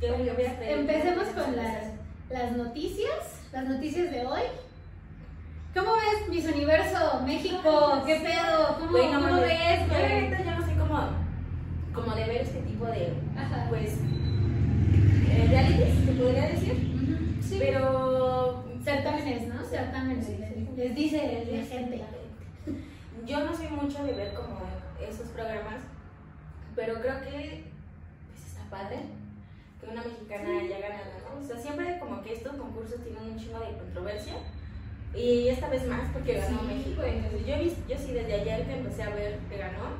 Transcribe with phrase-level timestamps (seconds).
[0.00, 1.88] Hubiera Empecemos con las,
[2.30, 4.42] las noticias, las noticias de hoy.
[5.74, 8.02] ¿Cómo ves Miss Universo México?
[8.06, 8.78] ¿Qué pedo?
[8.78, 11.08] ¿Cómo, cómo ves, Yo neta ya no sé cómo,
[11.92, 13.66] cómo de ver este tipo de, Ajá.
[13.68, 13.98] pues,
[15.30, 17.38] eh, realities, se podría decir.
[17.40, 17.56] Sí.
[17.58, 19.64] Pero Certámenes, ¿no?
[19.64, 20.28] Certámenes.
[20.76, 22.04] Les dice la gente.
[23.26, 24.60] Yo no soy mucho de ver como
[25.00, 25.82] esos programas,
[26.76, 27.64] pero creo que
[28.28, 29.17] pues, está padre
[29.80, 31.44] que una mexicana haya ganado, ¿no?
[31.44, 34.34] O sea, siempre como que estos concursos tienen un chingo de controversia
[35.14, 37.02] y esta vez más porque ganó Sí, México.
[37.02, 37.56] Entonces yo,
[37.88, 39.96] yo sí desde ayer que empecé a ver que ganó,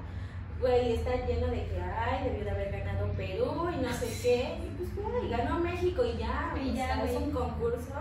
[0.61, 4.59] güey, está lleno de que, ay, debió de haber ganado Perú y no sé qué.
[4.65, 7.95] Y pues, güey, ganó México y ya, Y ya, sea, es un concurso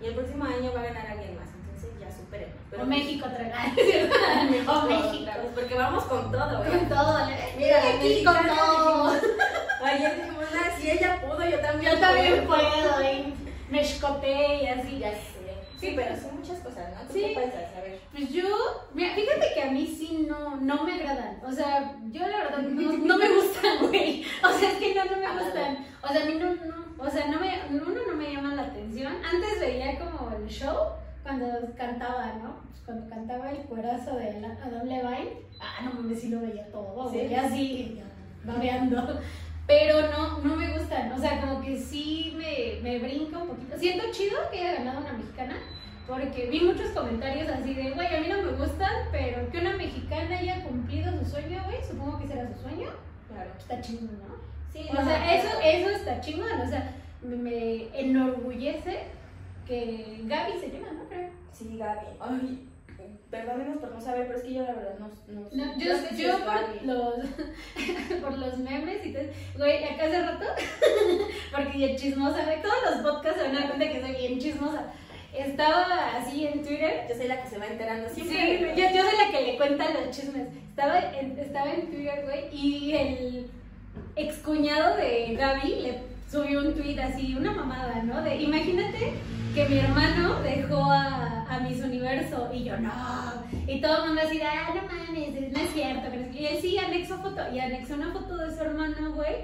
[0.00, 1.48] y el próximo año va a ganar alguien más.
[1.48, 2.52] Entonces ya superen.
[2.80, 3.72] O México traga.
[4.68, 5.24] O México.
[5.24, 6.70] vez, porque vamos con todo, güey.
[6.70, 7.18] Con todo.
[7.56, 9.12] Mira, aquí con todo.
[9.88, 13.02] Ayer "Ah, si ella pudo, yo también Yo también puedo".
[13.02, 13.34] Y
[13.70, 14.98] me escoté y así.
[14.98, 15.38] Ya sé.
[15.80, 17.06] Sí, pero son muchas cosas, ¿no?
[17.06, 17.20] ¿Tú Sí.
[17.20, 17.76] qué piensas?
[17.76, 18.00] A ver.
[18.12, 18.44] Pues yo,
[18.94, 21.40] mira, fíjate que a mí sí no, no me agradan.
[21.46, 24.24] O sea, yo la verdad no, no me gustan, güey.
[24.44, 25.86] O sea, es que no, no me gustan.
[26.02, 28.62] O sea, a mí no, no, o sea, no me, uno no me llama la
[28.62, 29.12] atención.
[29.24, 30.76] Antes veía como el show
[31.22, 31.46] cuando
[31.76, 32.56] cantaba, ¿no?
[32.70, 35.42] Pues cuando cantaba el cuerazo de Ala- Adam Levine.
[35.60, 37.18] Ah, no mames, sí lo veía todo, Sí.
[37.18, 37.34] güey.
[37.36, 39.20] Así, ya, babeando.
[39.68, 41.12] Pero no, no me gustan.
[41.12, 43.78] O sea, como que sí me, me brinca un poquito.
[43.78, 45.56] Siento chido que haya ganado una mexicana.
[46.08, 49.76] Porque vi muchos comentarios así de, güey, a mí no me gustan, pero que una
[49.76, 52.88] mexicana haya cumplido su sueño, güey, supongo que será su sueño,
[53.28, 53.50] Claro.
[53.58, 54.36] está chingón, ¿no?
[54.72, 59.00] Sí, O no, sea, eso, eso está chingón, o sea, me, me enorgullece
[59.66, 61.08] que Gaby se llama, ¿no?
[61.10, 61.28] Creo.
[61.52, 62.06] Sí, Gaby.
[62.20, 62.68] Ay,
[63.30, 66.86] perdónenos por no saber, pero es que yo la verdad no, no, No, yo, por
[66.86, 67.14] los,
[68.22, 69.24] por los memes y todo,
[69.56, 70.46] güey, acá hace rato,
[71.52, 74.38] porque yo chismosa, güey, todos los podcasts se van a dar cuenta que soy bien
[74.38, 74.92] chismosa.
[75.30, 78.74] Estaba así en Twitter Yo soy la que se va enterando Sí, siempre.
[78.74, 80.48] yo, yo soy la que le cuenta los chismes.
[80.70, 83.50] Estaba en, estaba en Twitter, güey, y el
[84.16, 85.98] excuñado de Gaby le
[86.30, 88.22] subió un tweet así, una mamada, ¿no?
[88.22, 89.14] De, imagínate
[89.54, 92.92] que mi hermano dejó a, a Miss Universo y yo no.
[93.66, 96.08] Y todo el mundo así de, ah, no mames, no es cierto.
[96.10, 96.42] pero es que-".
[96.42, 99.36] Y él sí anexó foto, y anexó una foto de su hermano, güey.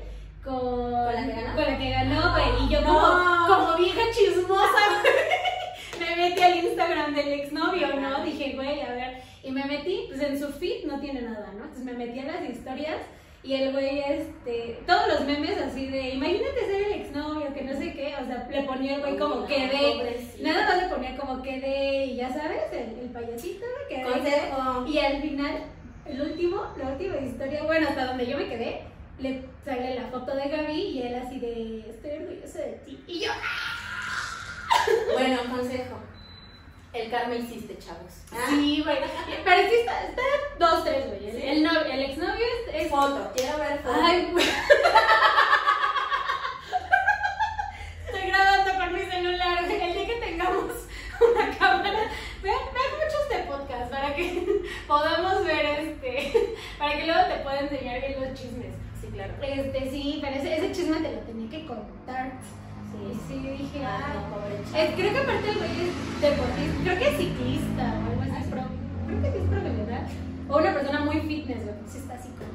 [0.45, 1.55] Con, la que ganó?
[1.55, 2.67] con la que ganó, güey.
[2.67, 2.87] Y yo No.
[2.89, 6.05] como, como vieja chismosa, güey.
[6.17, 8.23] Me metí al Instagram del exnovio, ¿no?
[8.25, 9.23] Dije, güey, a ver.
[9.43, 11.65] Y me metí, pues en su feed no tiene nada, ¿no?
[11.65, 12.97] Entonces me metí a las historias
[13.45, 17.75] y el güey, este, todos los memes así de, imagínate ser el exnovio, que no
[17.75, 20.19] sé qué, o sea, le ponía el güey como quedé.
[20.41, 24.03] Nada más le ponía como quedé, y ya sabes, el, el payasito, quedé.
[24.03, 24.87] Consejo.
[24.87, 25.59] Y al final,
[26.07, 28.81] el último, la última historia, bueno, hasta donde yo me quedé,
[29.19, 33.05] le sale la foto de Gaby y él así de, estoy orgulloso de ti.
[33.07, 33.31] Y yo,
[35.13, 35.99] Bueno, consejo.
[36.95, 38.13] El karma hiciste, chavos.
[38.33, 38.99] Ah, Sí, güey.
[39.45, 40.23] Pero que está, está
[40.59, 41.29] dos, tres, güey.
[41.31, 42.35] El, el, novio- el exnovio
[42.69, 42.75] es.
[42.85, 43.97] es- Foto, quiero ver foto.
[44.01, 44.47] Ay, güey.
[48.07, 49.65] Estoy grabando con mi celular.
[49.65, 49.83] güey.
[49.83, 50.73] El día que tengamos
[51.21, 52.01] una cámara.
[52.43, 54.47] Vean, vean muchos de podcast para que
[54.87, 56.55] podamos ver este.
[56.79, 58.73] Para que luego te pueda enseñar bien los chismes.
[59.01, 59.33] Sí, claro.
[59.43, 62.33] Este, sí, pero ese, ese chisme te lo tenía que contar.
[62.99, 64.79] Sí, sí, dije, Ah, ah.
[64.79, 68.51] Es- creo que aparte el güey es deportista, creo que es ciclista o algo así,
[68.51, 68.63] pro,
[69.07, 70.07] creo que sí es pro, ¿verdad?
[70.49, 72.53] O una persona muy fitness, güey, sí está así como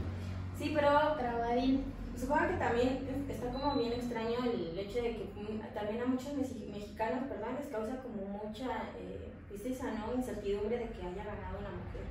[0.57, 1.83] Sí, pero trabadín.
[2.19, 5.29] supongo que también está como bien extraño el hecho de que
[5.73, 8.65] también a muchos mexi- mexicanos, perdón, les causa como mucha
[8.99, 10.13] eh, tristeza, ¿no?
[10.15, 12.03] Incertidumbre de que haya ganado una mujer.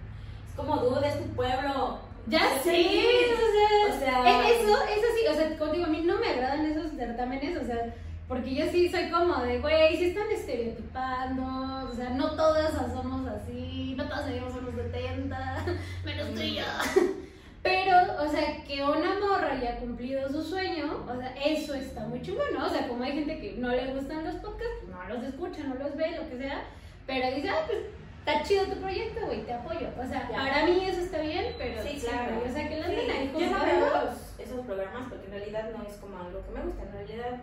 [0.48, 1.98] Es como duda, es tu pueblo.
[2.26, 5.88] Ya Sí, sé, o sea, o sea- e- eso, eso sí, o sea, contigo a
[5.88, 7.94] mí no me agradan esos certámenes, o sea,
[8.28, 13.26] porque yo sí soy como de, güey, si están estereotipando, o sea, no todas somos
[13.28, 15.64] así, no todas medimos unos 70,
[16.04, 16.64] menos tú y yo.
[17.62, 22.22] Pero, o sea, que una morra haya cumplido su sueño, o sea, eso está muy
[22.22, 22.66] chingón, ¿no?
[22.66, 25.74] O sea, como hay gente que no le gustan los podcasts, no los escucha, no
[25.74, 26.62] los ve, lo que sea,
[27.06, 27.78] pero dice, ah, pues
[28.20, 29.88] está chido tu proyecto, güey, te apoyo.
[29.98, 30.36] O sea, Ya.
[30.36, 32.36] para mí eso está bien, pero Sí, sí, claro.
[32.36, 33.64] güey, o sea, que la Sí, ahí yo no juzgando.
[33.86, 36.92] veo los- esos programas porque en realidad no es como algo que me gusta, en
[36.92, 37.40] realidad,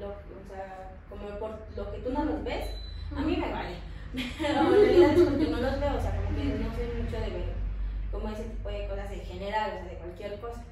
[0.00, 2.70] lo, o sea, como por lo que tú no los ves,
[3.16, 3.76] a mí me vale.
[4.38, 7.20] Pero en realidad es porque no los veo, o sea, como que no soy mucho
[7.20, 7.58] de ver
[8.10, 10.64] como ese tipo de cosas en general, o sea, de cualquier cosa.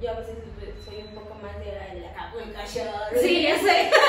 [0.00, 0.36] Yo a veces
[0.84, 3.20] soy un poco más de la, de la Shore.
[3.20, 3.90] Sí, ya sé.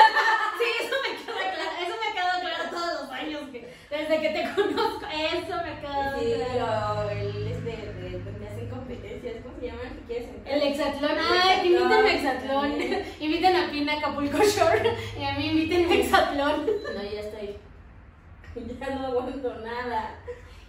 [0.56, 1.70] Sí, eso me queda claro.
[1.82, 3.50] Eso me ha quedado claro todos los años.
[3.50, 7.00] Que, desde que te conozco, eso me ha quedado Sí, claro.
[7.00, 7.93] o el este
[10.14, 10.54] quieres entrar?
[10.56, 11.10] El hexatlón.
[11.18, 12.72] Ay, inviten a hexatlón.
[13.20, 14.94] Inviten a Pina Acapulco Shore.
[15.18, 16.66] Y a mí inviten a hexatlón.
[16.66, 17.56] No, ya estoy.
[18.80, 20.14] Ya no aguanto nada.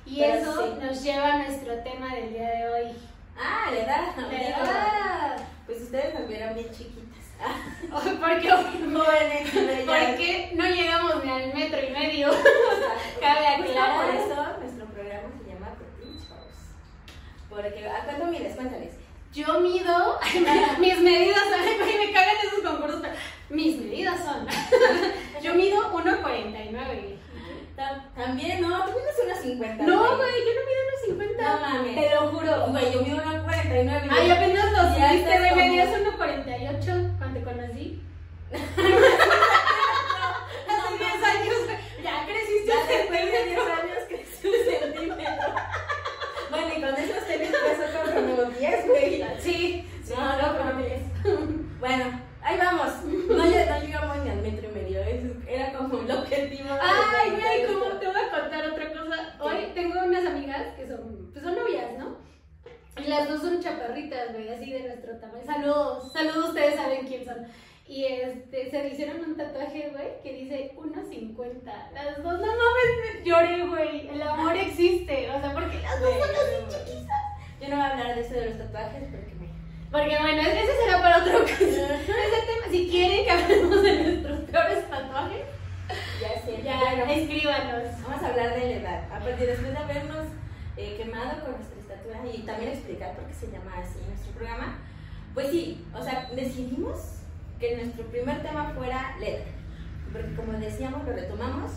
[0.08, 0.86] Y Pero eso sí.
[0.86, 2.92] nos lleva a nuestro tema del día de hoy.
[3.38, 4.16] Ah, le da.
[4.18, 5.38] La edad.
[5.68, 7.04] Pues ustedes nos vieron bien chiquitas.
[7.92, 12.30] Ah, Porque, jóvenes, porque no llegamos ni al metro y medio.
[13.20, 14.06] Cabe aclarar.
[14.06, 17.50] por eso nuestro programa se llama Petit Shows.
[17.50, 18.56] Porque, ¿a cuánto mides?
[18.56, 18.94] Cuéntales.
[19.36, 20.18] Yo mido,
[20.80, 21.44] mis medidas,
[21.80, 23.14] güey, me cagan esos concursos, pero
[23.50, 24.48] mis medidas son.
[25.44, 27.16] Yo mido 1.49.
[27.76, 29.84] Ta- También, no, tú mides unos 50.
[29.84, 30.82] No, güey, yo no mido
[31.36, 31.42] 1.50.
[31.44, 31.96] No mames.
[31.96, 32.68] Te lo juro.
[32.68, 34.08] Güey, yo mido unos 49.
[34.10, 38.02] Ay, apenas estás güey, como- medías 1.48 cuando te conocí.
[40.70, 41.78] Hace 10 años, güey.
[42.02, 43.74] Ya creciste Ya un después de 10 centímetro.
[43.74, 45.48] años crecí un centímetro.
[46.50, 47.50] Bueno, y con esos tenis
[48.50, 49.24] peso como 10, güey.
[49.40, 51.48] Sí, No, no, pero
[51.80, 53.04] Bueno, ahí vamos.
[53.06, 55.00] No, lle- no llegamos ni al metro y medio.
[55.48, 56.70] Era como el objetivo.
[56.82, 59.36] Ay, güey, como te voy a contar otra cosa.
[59.40, 62.18] Hoy tengo unas amigas que son, pues son novias, ¿no?
[62.98, 65.46] Y las dos son chaparritas, güey, así de nuestro tamaño.
[65.46, 67.46] Saludos, saludos, ustedes saben quién son.
[67.88, 71.62] Y este, se hicieron un tatuaje, güey, que dice 1.50.
[71.94, 74.08] Las dos, no mames, me lloré, güey.
[74.10, 75.30] El amor existe.
[75.30, 77.22] O sea, porque las dos son así chiquitas.
[77.62, 79.48] Yo no voy a hablar de eso de los tatuajes porque me.
[79.92, 81.70] Porque bueno, ese será para otra ocasión.
[81.92, 85.46] Ese tema, si quieren que hablemos de nuestros peores tatuajes,
[86.22, 86.62] Ya sé.
[86.64, 87.84] ya, Bueno, escríbanos.
[88.04, 89.04] Vamos a hablar de la edad.
[89.14, 90.26] A partir después de habernos
[90.78, 94.80] eh, quemado con nuestra estatura y también explicar por qué se llama así nuestro programa,
[95.34, 97.20] pues sí, o sea, decidimos
[97.60, 99.46] que nuestro primer tema fuera letra.
[100.12, 101.72] Porque como decíamos, lo retomamos,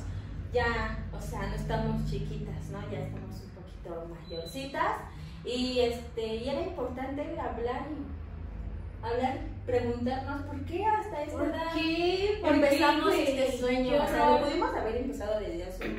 [0.53, 2.81] ya, o sea, no estamos chiquitas, ¿no?
[2.91, 4.97] Ya estamos un poquito mayorcitas.
[5.45, 11.73] Y, este, y era importante hablar y hablar, preguntarnos por qué hasta esta ¿Por edad
[11.75, 12.39] qué?
[12.43, 14.03] ¿Por empezamos qué, este sueño.
[14.03, 15.97] O sea, lo pudimos haber empezado desde hace un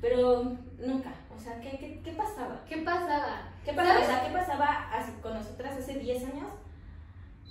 [0.00, 1.12] pero nunca.
[1.36, 2.62] O sea, ¿qué, qué, qué pasaba?
[2.68, 3.48] ¿Qué pasaba?
[3.64, 3.94] ¿Qué pasaba?
[3.94, 4.08] ¿Sabes?
[4.08, 4.90] O sea, ¿qué pasaba
[5.22, 6.48] con nosotras hace 10 años?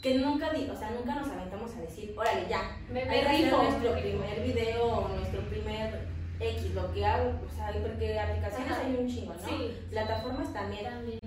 [0.01, 3.57] Que nunca, di- o sea, nunca nos aventamos a decir, órale, ya, Me, me rifo.
[3.63, 6.08] nuestro primer video nuestro primer
[6.39, 8.81] X, lo que hago, o sea, porque aplicaciones Ajá.
[8.85, 9.47] hay un chingo, ¿no?
[9.47, 9.73] Sí.
[9.89, 11.19] Plataformas también, También.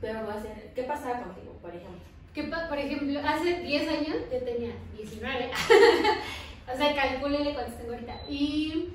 [0.00, 2.00] pero va a ser, ¿qué pasaba contigo, por ejemplo?
[2.34, 5.50] ¿Qué pa- por ejemplo, hace 10 años yo tenía 19.
[6.72, 8.20] o sea, calcúlele cuántos tengo ahorita.
[8.28, 8.88] ¿Y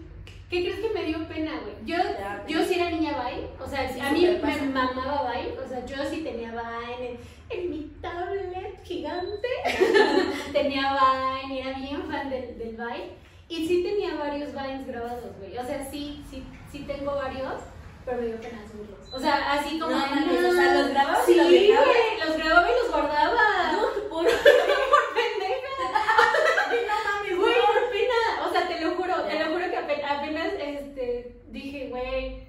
[0.50, 1.76] qué crees que me dio pena, güey?
[1.86, 3.48] Yo, Ya, yo sí era niña Vine.
[3.64, 4.64] O sea, Sí, a mí me pasa.
[4.64, 5.54] mamaba Vine.
[5.64, 7.18] O sea, yo sí tenía Vine en,
[7.60, 9.48] en mi tablet gigante.
[10.52, 10.98] tenía
[11.50, 13.27] y era bien fan del, del Vine.
[13.50, 15.58] Y sí tenía varios Vines grabados, güey.
[15.58, 17.54] O sea, sí, sí, sí tengo varios.
[18.06, 19.14] Pero me dio pena subirlos.
[19.14, 19.92] O sea, así como.
[19.96, 21.88] No de, mames, o sea, ¿los grababas Sí, y los güey, dejabas?
[22.26, 23.72] los grababa y los guardaba.
[23.74, 24.26] No, por por
[25.14, 25.74] pendeja.
[26.72, 28.48] no mames, Güey, por pena.
[28.48, 32.48] O sea, te lo juro, te lo juro que ape- apenas este, dije, güey,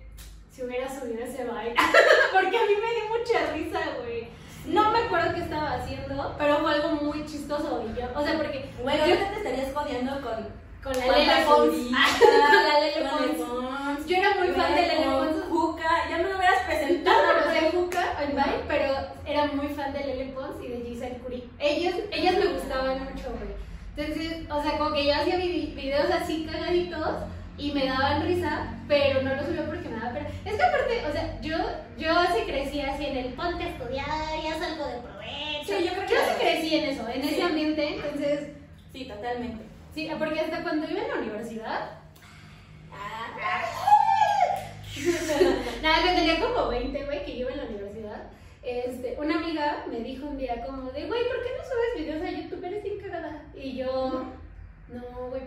[0.51, 1.75] si hubiera subido ese baile.
[2.33, 4.29] Porque a mí me dio mucha risa, güey.
[4.67, 7.85] No me acuerdo qué estaba haciendo, pero fue algo muy chistoso.
[7.89, 10.47] Y yo, o sea, porque Güey, yo te estarías jodiendo con
[10.83, 11.75] con la Lele Pons.
[12.19, 14.07] Con la Lele Pons.
[14.07, 15.37] Yo era muy fan de Lele Pons.
[15.51, 17.23] Juca, ya me lo hubieras No presentado.
[17.45, 17.59] güey.
[17.59, 18.05] a Juca,
[18.69, 18.95] pero
[19.27, 21.45] era muy fan de Lele Pons y de Giselle Curie.
[21.59, 23.59] Ellas, ellas me gustaban mucho, güey.
[23.97, 27.09] Entonces, o sea, como que yo hacía vi- videos así cagaditos
[27.59, 30.29] y me daban risa, pero no los subía porque me daba pena.
[30.45, 31.57] Es que aparte, o sea, yo,
[31.99, 34.07] yo sí crecí así en el ponte a estudiar
[34.43, 35.65] y haz algo de provecho.
[35.67, 37.29] Sí, yo creo que- Yo sí crecí en eso, en Sí.
[37.35, 38.49] ese ambiente, entonces,
[38.93, 39.65] Sí, totalmente.
[39.99, 41.91] Sí, porque hasta cuando iba en la universidad,
[42.93, 43.63] Ah,
[45.83, 48.23] Nada, que tenía como 20, güey, que yo iba en la universidad.
[48.63, 52.23] Este, una amiga me dijo un día como de, güey, ¿por qué no subes videos
[52.23, 52.65] a YouTube?
[52.65, 53.43] Eres bien cagada.
[53.55, 54.25] Y yo,
[54.89, 55.43] no, güey,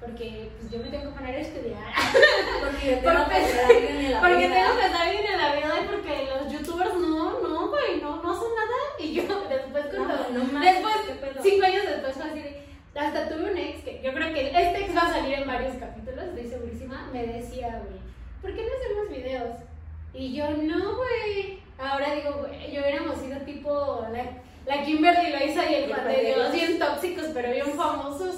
[0.00, 1.78] porque pues yo me tengo que poner a estudiar.
[2.60, 4.54] porque Por tengo que estar bien en la porque vida.
[4.54, 8.22] tengo que estar bien en la vida y porque los youtubers no, no, güey, no,
[8.22, 8.78] no hacen nada.
[9.00, 10.94] Y yo después cuando, No, no mames, después,
[11.42, 12.65] cinco años después fue así de,
[12.96, 15.76] hasta tuve un ex que yo creo que este ex va a salir en varios
[15.76, 18.00] capítulos, estoy segurísima, me decía, güey,
[18.40, 19.56] ¿por qué no hacemos videos?
[20.14, 21.58] Y yo, no, güey.
[21.78, 24.24] Ahora digo, güey, yo hubiéramos sido tipo la,
[24.66, 28.36] la Kimberly Loaiza y el Juan de Dios, bien tóxicos, pero bien famosos.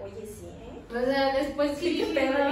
[0.00, 0.48] Oye, sí.
[0.90, 2.32] O sea, después sí, Sí, pero...
[2.32, 2.48] pero-.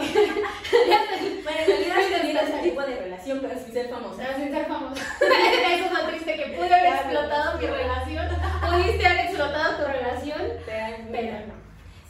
[1.42, 4.12] Bueno, en realidad no ese tipo de relación, pero sin ser famosa.
[4.12, 5.02] O sea, sin ser famosa.
[5.20, 8.26] Eso es lo triste, que pude haber explotado mi relación.
[8.60, 11.54] Pudiste haber explotado tu relación, Pero, pero no.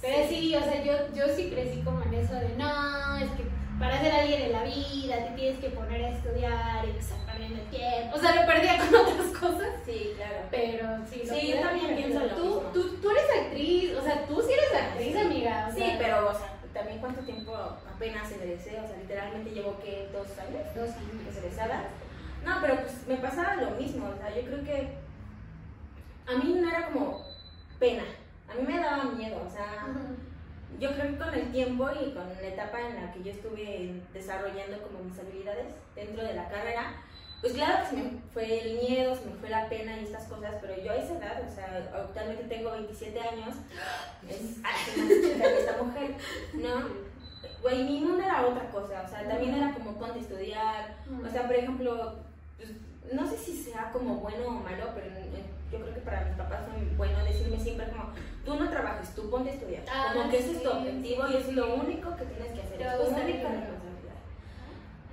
[0.00, 3.55] Pero sí, o sea, yo, yo sí crecí como en eso de, no, es que
[3.78, 7.60] para ser alguien en la vida te tienes que poner a estudiar y estar perdiendo
[7.62, 8.16] el tiempo.
[8.16, 9.68] O sea, lo perdía con otras cosas.
[9.84, 10.36] Sí, claro.
[10.50, 12.60] Pero sí, lo Sí, yo también pienso lo tú, mismo.
[12.72, 15.66] tú, tú eres actriz, o sea, tú sí eres actriz, amiga.
[15.68, 19.78] o Sí, sea, pero, o sea, también cuánto tiempo apenas egresé, o sea, literalmente llevo
[19.80, 21.36] que dos años Dos años.
[21.36, 21.84] egresada.
[22.44, 24.88] No, pero pues me pasaba lo mismo, o sea, yo creo que
[26.26, 27.24] a mí no era como
[27.78, 28.04] pena,
[28.48, 29.75] a mí me daba miedo, o sea.
[30.78, 34.00] Yo creo que con el tiempo y con la etapa en la que yo estuve
[34.12, 36.94] desarrollando como mis habilidades dentro de la carrera,
[37.40, 40.24] pues claro que se me fue el miedo, se me fue la pena y estas
[40.24, 43.56] cosas, pero yo a esa edad, o sea, actualmente tengo 27 años,
[44.28, 44.58] es
[44.94, 46.14] que esta mujer,
[46.54, 47.06] ¿no?
[47.62, 51.46] Güey, mi mundo era otra cosa, o sea, también era como ponte estudiar, o sea,
[51.46, 52.16] por ejemplo,
[52.56, 52.70] pues,
[53.12, 56.36] no sé si sea como bueno o malo, pero eh, yo creo que para mis
[56.36, 58.12] papás fue bueno decirme siempre como,
[58.44, 61.26] tú no trabajes, tú ponte a estudiar, Ah, como que ese es tu sí, objetivo
[61.28, 61.52] y es sí.
[61.52, 64.18] lo único que tienes que hacer, es tu única responsabilidad.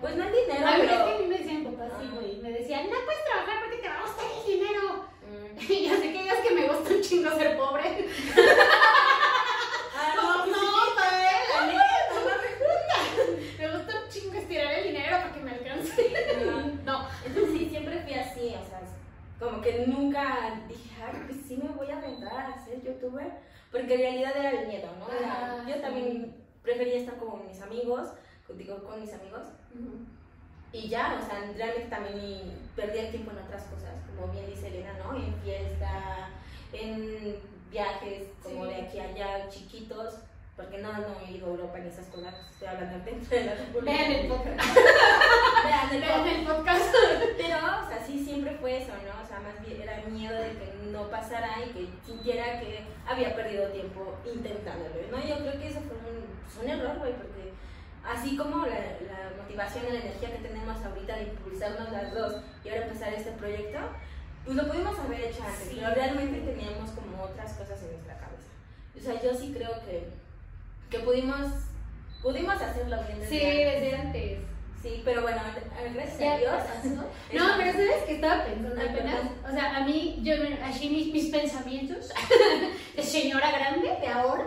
[0.02, 1.20] Pues no el dinero, A mí, es que a pero...
[1.20, 2.14] mí me decían mi papá así, Ah.
[2.16, 2.38] güey.
[2.42, 5.06] Me decían, no puedes trabajar porque te va a gustar el dinero.
[5.24, 5.58] Mm.
[5.72, 7.84] Y ya sé que digas que me gusta un chingo ser pobre.
[9.96, 10.60] Ah, No, no, sí,
[10.98, 11.12] pero
[11.56, 16.14] la neta, no me Me gusta un chingo estirar el dinero para que me alcance.
[16.86, 17.08] No.
[17.26, 18.82] Entonces sí, siempre fui así, o sea,
[19.44, 23.32] como que nunca dije, ay, pues sí me voy a aventar a ser youtuber,
[23.72, 25.12] porque en realidad era el miedo, ¿no?
[25.12, 25.82] Era- Ah, yo sí.
[25.82, 28.10] también prefería estar con mis amigos,
[28.48, 29.44] contigo con mis amigos,
[30.72, 34.68] y ya, o sea, realmente también perdía el tiempo en otras cosas, como bien dice
[34.68, 35.16] Elena, ¿no?
[35.16, 36.30] En fiesta,
[36.72, 37.36] en
[37.70, 38.70] viajes como Sí.
[38.72, 40.16] de aquí a allá, chiquitos,
[40.56, 43.56] porque no, no he ido a Europa ni esas cosas, estoy hablando dentro de la
[43.56, 43.92] República.
[43.92, 44.76] Vean el podcast.
[45.66, 46.38] Vean el Vean podcast.
[46.38, 46.96] el podcast.
[47.38, 49.24] Pero, o sea, sí, siempre fue eso, ¿no?
[49.24, 53.36] O sea, más bien era miedo de que no pasara y que sintiera que había
[53.36, 55.18] perdido tiempo intentándolo, ¿no?
[55.26, 57.54] Yo creo que eso fue un, pues, un error, güey, porque
[58.06, 62.36] así como la, la motivación y la energía que tenemos ahorita de impulsarnos las dos
[62.64, 63.80] y ahora empezar este proyecto,
[64.46, 65.78] pues lo pudimos haber hecho antes, Sí.
[65.80, 68.50] pero realmente teníamos como otras cosas en nuestra cabeza.
[68.96, 70.10] O sea, yo sí creo que,
[70.94, 71.48] que pudimos,
[72.22, 73.82] pudimos hacerlo bien desde Sí, antes.
[73.82, 74.40] desde antes.
[74.82, 75.42] Sí, pero bueno,
[75.94, 76.54] gracias a Dios.
[77.34, 79.16] No, pero ¿sabes qué estaba pensando apenas?
[79.50, 80.34] O sea, a mí, yo,
[80.64, 82.10] así mis, mis pensamientos
[82.96, 84.46] de señora grande de ahora,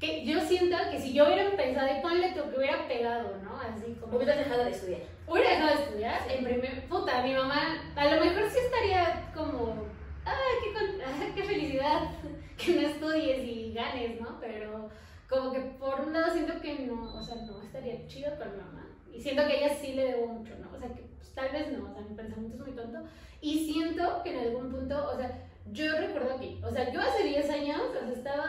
[0.00, 3.56] que yo siento que si yo hubiera pensado, y ponle tú que hubiera pegado, ¿no?
[3.60, 4.16] Así como...
[4.16, 5.00] Hubieras dejado de estudiar.
[5.28, 6.88] Hubiera dejado de estudiar, en primer...
[6.88, 9.86] Puta, mi mamá, a lo mejor sí estaría como...
[10.24, 12.00] ¡Ay, qué, con- qué felicidad
[12.56, 14.38] que no estudies y ganes, ¿no?
[14.40, 14.88] Pero
[15.28, 18.56] como que por un lado siento que no, o sea, no estaría chido con mi
[18.56, 18.86] mamá.
[19.12, 20.72] Y siento que a ella sí le debo mucho, ¿no?
[20.74, 22.98] O sea, que pues, tal vez no, o sea, mi pensamiento es muy tonto.
[23.40, 27.24] Y siento que en algún punto, o sea, yo recuerdo que, o sea, yo hace
[27.24, 28.48] 10 años, o sea, estaba...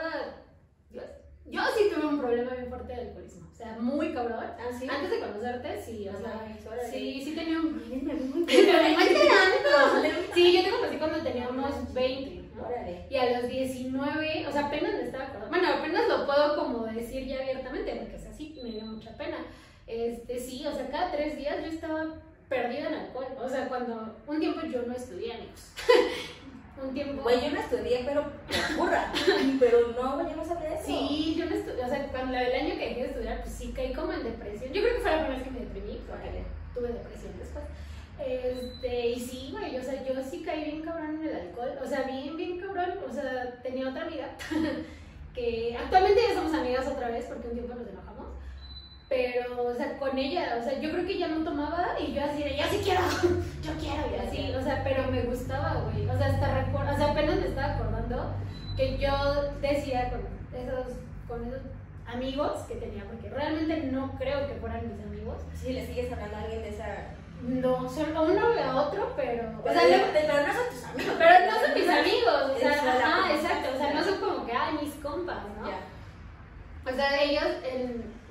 [0.92, 1.02] Yo,
[1.46, 4.44] yo sí tuve un problema bien fuerte de alcoholismo, o sea, muy cabrón.
[4.44, 4.88] ¿Ah, sí?
[4.90, 6.58] Antes de conocerte, sí, o sea, Ay,
[6.90, 7.82] sí, sí tenía un...
[7.92, 8.46] Ay, me muy.
[10.34, 12.49] Sí, yo te conocí cuando teníamos 20, ¿no?
[12.66, 13.06] Órale.
[13.10, 15.50] Y a los 19, o sea, apenas me estaba acordando.
[15.50, 19.38] Bueno, apenas lo puedo como decir ya abiertamente, porque es así, me dio mucha pena.
[19.88, 22.06] Este, sí, o sea, cada tres días yo estaba
[22.48, 23.28] perdida en alcohol.
[23.42, 25.74] O sea, cuando un tiempo yo no estudié, amigos.
[26.84, 27.24] un tiempo.
[27.24, 29.12] Güey, yo no estudié, pero me ocurra.
[29.60, 30.86] Pero no, güey, yo no sabía eso.
[30.86, 33.74] Sí, yo no estudié, o sea, cuando el año que dejé de estudiar, pues sí
[33.76, 34.74] caí como en depresión.
[34.74, 37.66] Yo creo que fue la primera vez que me deprimí, porque tuve depresión después.
[38.26, 41.88] Este, y sí, güey, o sea, yo sí caí bien cabrón en el alcohol, o
[41.88, 44.36] sea, bien, bien cabrón, o sea, tenía otra amiga
[45.34, 48.28] que actualmente ya somos amigas otra vez porque un tiempo nos enojamos.
[49.08, 52.24] Pero, o sea, con ella, o sea, yo creo que ella no tomaba y yo
[52.24, 53.02] así de, ya sí quiero,
[53.64, 56.08] yo quiero, y así, o sea, pero me gustaba, güey.
[56.08, 58.36] O sea, hasta recuerdo, o sea, apenas me estaba acordando
[58.78, 60.22] que yo decía con
[60.60, 60.96] esos,
[61.28, 61.62] con esos
[62.06, 65.42] amigos que tenía, porque realmente no creo que fueran mis amigos.
[65.56, 67.08] Si le sigues hablando a alguien de esa.
[67.42, 69.44] No, son a uno o a otro, pero.
[69.64, 71.16] O sea, no- pero no son tus amigos.
[71.18, 74.52] pero no son mis amigos, o sea, ajá, exacto, o sea, no son como que,
[74.52, 75.68] ay, mis compas, ¿no?
[75.68, 75.80] Ya.
[76.92, 77.46] O sea, ellos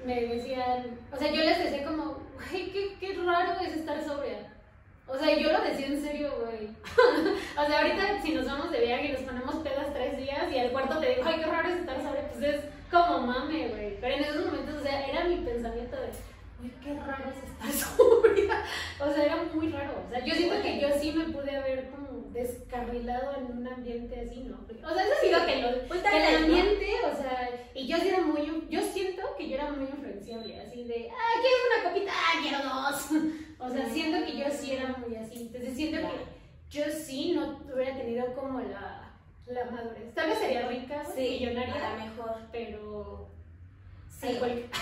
[0.04, 2.18] me decían, o sea, yo les decía como,
[2.52, 4.52] ay, qué, qué raro es estar sobria.
[5.06, 6.68] O sea, yo lo decía en serio, güey.
[7.56, 10.58] o sea, ahorita si nos vamos de viaje y nos ponemos pedas tres días y
[10.58, 12.60] al cuarto te digo, ay, qué raro es estar sobria, pues es
[12.90, 13.98] como mame, güey.
[14.00, 16.08] Pero en esos momentos, o sea, era mi pensamiento de,
[16.58, 18.64] güey, qué raro es estar sobria.
[19.00, 20.02] O sea, era muy raro.
[20.06, 24.20] O sea, yo siento que yo sí me pude haber como descarrilado en un ambiente
[24.20, 24.56] así, ¿no?
[24.66, 28.08] O sea, eso ha sido que lo, Pues el ambiente, o sea, y yo sí
[28.08, 32.12] era muy, yo siento que yo era muy influenciable, así de, ah, ¿quieres una copita?
[32.12, 33.22] Ah, quiero dos.
[33.60, 35.42] O sea, siento que yo sí era muy así.
[35.42, 39.12] Entonces siento que yo sí no hubiera tenido como la,
[39.46, 40.14] la madurez.
[40.14, 42.36] Tal vez sería rica, Sí, a millonaria, lo mejor.
[42.52, 43.27] pero
[44.20, 44.26] Sí.
[44.28, 44.68] alcohólica.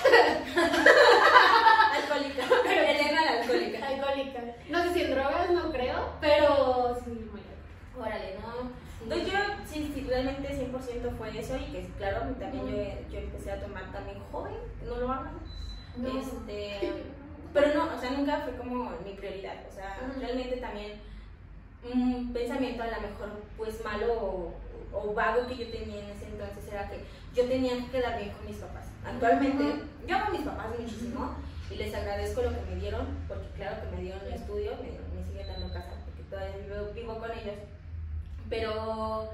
[1.94, 2.42] Alcohólica.
[2.64, 3.86] Elena la alcohólica.
[3.86, 4.40] alcohólica.
[4.70, 7.98] No sé si en drogas, no creo, pero sí, muy alcohólica.
[7.98, 8.70] Órale, no.
[9.02, 13.52] Entonces yo sí, sí, realmente 100% fue eso y que claro, también yo, yo empecé
[13.52, 15.38] a tomar también joven, no lo hagan.
[15.96, 16.18] No.
[16.18, 17.04] Este,
[17.52, 19.56] pero no, o sea, nunca fue como mi prioridad.
[19.70, 21.00] O sea, realmente también
[21.84, 24.54] un pensamiento a lo mejor pues malo o,
[24.92, 28.32] o vago que yo tenía en ese entonces era que yo tenía que quedar bien
[28.32, 28.86] con mis papás.
[29.06, 31.36] Actualmente, yo amo a mis papás muchísimo
[31.71, 35.19] y les agradezco lo que me dieron, porque claro que me dieron el estudio, me,
[35.19, 37.58] me siguen dando casa, porque todavía vivo, vivo con ellos.
[38.50, 39.30] Pero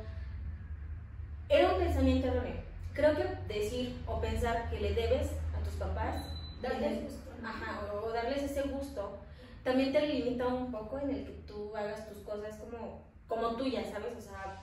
[1.49, 2.63] era un pensamiento erróneo.
[2.93, 6.33] Creo que decir o pensar que le debes a tus papás
[6.63, 7.31] Darles gusto.
[7.45, 9.19] Ajá, o darles ese gusto,
[9.65, 13.91] también te limita un poco en el que tú hagas tus cosas como, como tuyas,
[13.91, 14.17] ¿sabes?
[14.17, 14.63] O sea,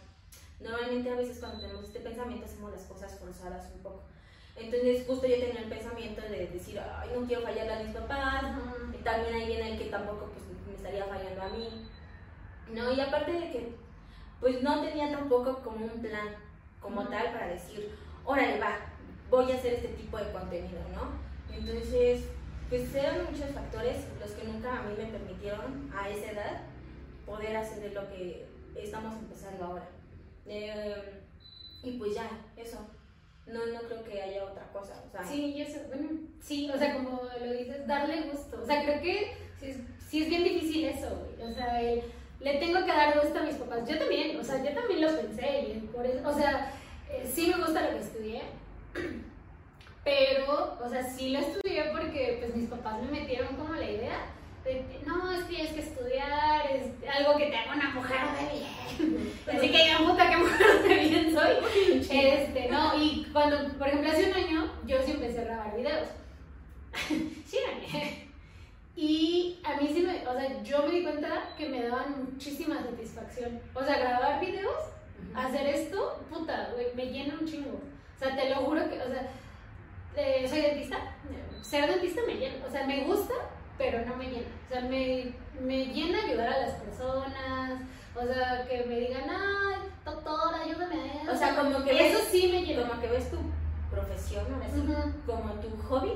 [0.61, 4.03] normalmente a veces cuando tenemos este pensamiento hacemos las cosas forzadas un poco.
[4.59, 8.43] Entonces justo yo tenía el pensamiento de decir, ay, no quiero fallarle a mis papás,
[8.93, 11.87] y también ahí viene el que tampoco pues, me estaría fallando a mí,
[12.73, 12.91] ¿no?
[12.91, 13.75] Y aparte de que,
[14.39, 16.35] pues no tenía tampoco como un plan
[16.81, 17.09] como Ujú.
[17.09, 17.95] tal para decir,
[18.25, 18.77] órale, va,
[19.29, 21.29] voy a hacer este tipo de contenido, ¿no?
[21.55, 22.25] Entonces,
[22.69, 26.61] pues eran muchos factores los que nunca a mí me permitieron a esa edad
[27.25, 29.89] poder hacer lo que estamos empezando ahora.
[30.45, 31.21] Eh,
[31.83, 32.77] y pues ya, eso.
[33.51, 34.93] No, no creo que haya otra cosa.
[35.27, 36.09] Sí, yo sé, bueno,
[36.41, 38.61] sí, o sea, como lo dices, darle gusto.
[38.61, 41.07] O sea, creo que sí, es- es bien difícil eso,
[41.37, 41.51] güey.
[41.51, 42.03] O sea, el-
[42.39, 43.87] le tengo que dar gusto a mis papás.
[43.89, 45.59] Yo también, o sea, yo también lo pensé.
[45.61, 46.71] Y por o sea,
[47.09, 48.41] eh, sí me gusta lo que estudié.
[50.03, 54.17] Pero, o sea, sí lo estudié porque pues mis papás me metieron como la idea
[55.05, 59.33] no, es que tienes que estudiar, es algo que te haga una mujer de bien.
[59.47, 61.55] Así que yo, puta, qué mujer de bien soy.
[62.09, 66.09] Este, no, y cuando, por ejemplo, hace un año yo sí empecé a grabar videos.
[67.45, 68.29] Síganme.
[68.95, 72.83] Y a mí sí me, o sea, yo me di cuenta que me daban muchísima
[72.83, 73.61] satisfacción.
[73.73, 74.75] O sea, grabar videos,
[75.33, 77.77] hacer esto, puta, güey, me llena un chingo.
[77.77, 79.31] O sea, te lo juro que, o sea,
[80.17, 80.97] eh, soy dentista.
[81.61, 83.33] Ser dentista me llena, o sea, me gusta,
[83.79, 84.47] pero no me llena.
[84.67, 87.81] O sea, me, me llena ayudar a las personas.
[88.15, 91.31] O sea, que me digan, ay, doctora, ayúdame a eso.
[91.31, 92.87] O sea, como que Eso ves- sí me llena.
[92.87, 93.37] como que ves tu
[93.89, 95.11] profesión, ahora sí, Ujú.
[95.25, 96.11] como tu hobby.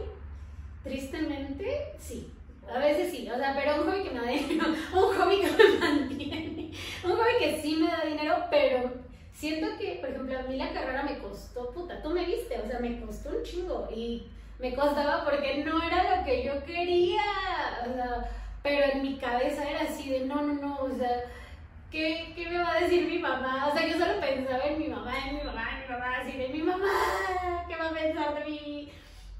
[0.84, 2.30] Tristemente, sí.
[2.69, 5.52] A veces sí, o sea, pero un hobby que me da dinero, un hobby que
[5.52, 6.71] me mantiene,
[7.04, 8.91] un hobby que sí me da dinero, pero
[9.34, 12.67] siento que, por ejemplo, a mí la carrera me costó, puta, tú me viste, o
[12.67, 14.28] sea, me costó un chingo y
[14.63, 17.21] me costaba porque no era lo que yo quería,
[17.86, 18.32] o sea,
[18.63, 21.26] pero en mi cabeza era así de no, no, no, o sea,
[21.91, 23.67] ¿qué, qué me va a decir mi mamá?
[23.67, 26.38] O sea, yo solo pensaba en mi mamá, en mi mamá, en mi mamá, así
[26.38, 28.89] de mi mamá, ¿qué va a pensar de mí?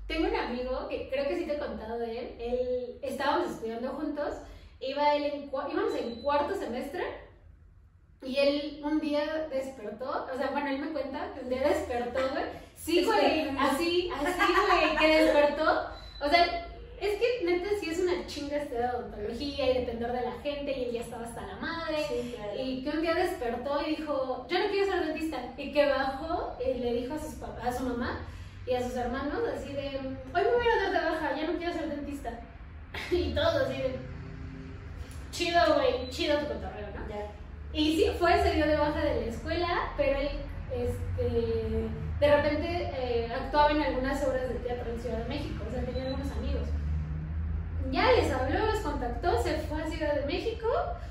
[0.08, 2.36] Tengo un amigo que creo que sí te he contado de él.
[2.40, 4.36] Él estábamos estudiando juntos.
[4.82, 7.02] Iba él en, íbamos en cuarto semestre.
[8.22, 10.28] Y él un día despertó.
[10.32, 12.44] O sea, bueno, él me cuenta que un día despertó, güey.
[12.84, 13.50] Sí, güey.
[13.60, 14.98] Así, así, güey.
[14.98, 15.88] Que despertó.
[16.20, 16.68] O sea,
[17.00, 20.78] es que neta sí es una chinga estudiar odontología y depender de la gente.
[20.78, 22.06] Y él ya estaba hasta la madre.
[22.08, 22.52] Sí, claro.
[22.62, 25.38] Y que un día despertó y dijo, yo no quiero ser dentista.
[25.58, 28.20] Y que bajó y le dijo a, sus papás, a su mamá
[28.66, 31.58] y a sus hermanos así de, hoy me voy a dar de baja, ya no
[31.58, 32.40] quiero ser dentista.
[33.12, 33.96] Y todos así de,
[35.32, 37.10] chido, güey, chido tu cotorreo, ¿no?
[37.10, 37.28] Ya.
[37.74, 40.30] Y sí, fue, se dio de baja de la escuela, pero él,
[40.76, 42.94] este, de repente
[43.54, 46.68] actuaba en algunas obras de teatro en Ciudad de México, o sea, tenía algunos amigos.
[47.92, 50.68] Ya les habló, los contactó, se fue a Ciudad de México,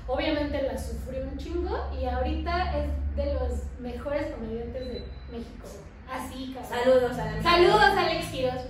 [0.07, 5.67] obviamente la sufrió un chingo y ahorita es de los mejores comediantes de México.
[6.11, 6.83] Así, cabrón.
[6.83, 8.61] Saludos a la Saludos a Alex Quiroz.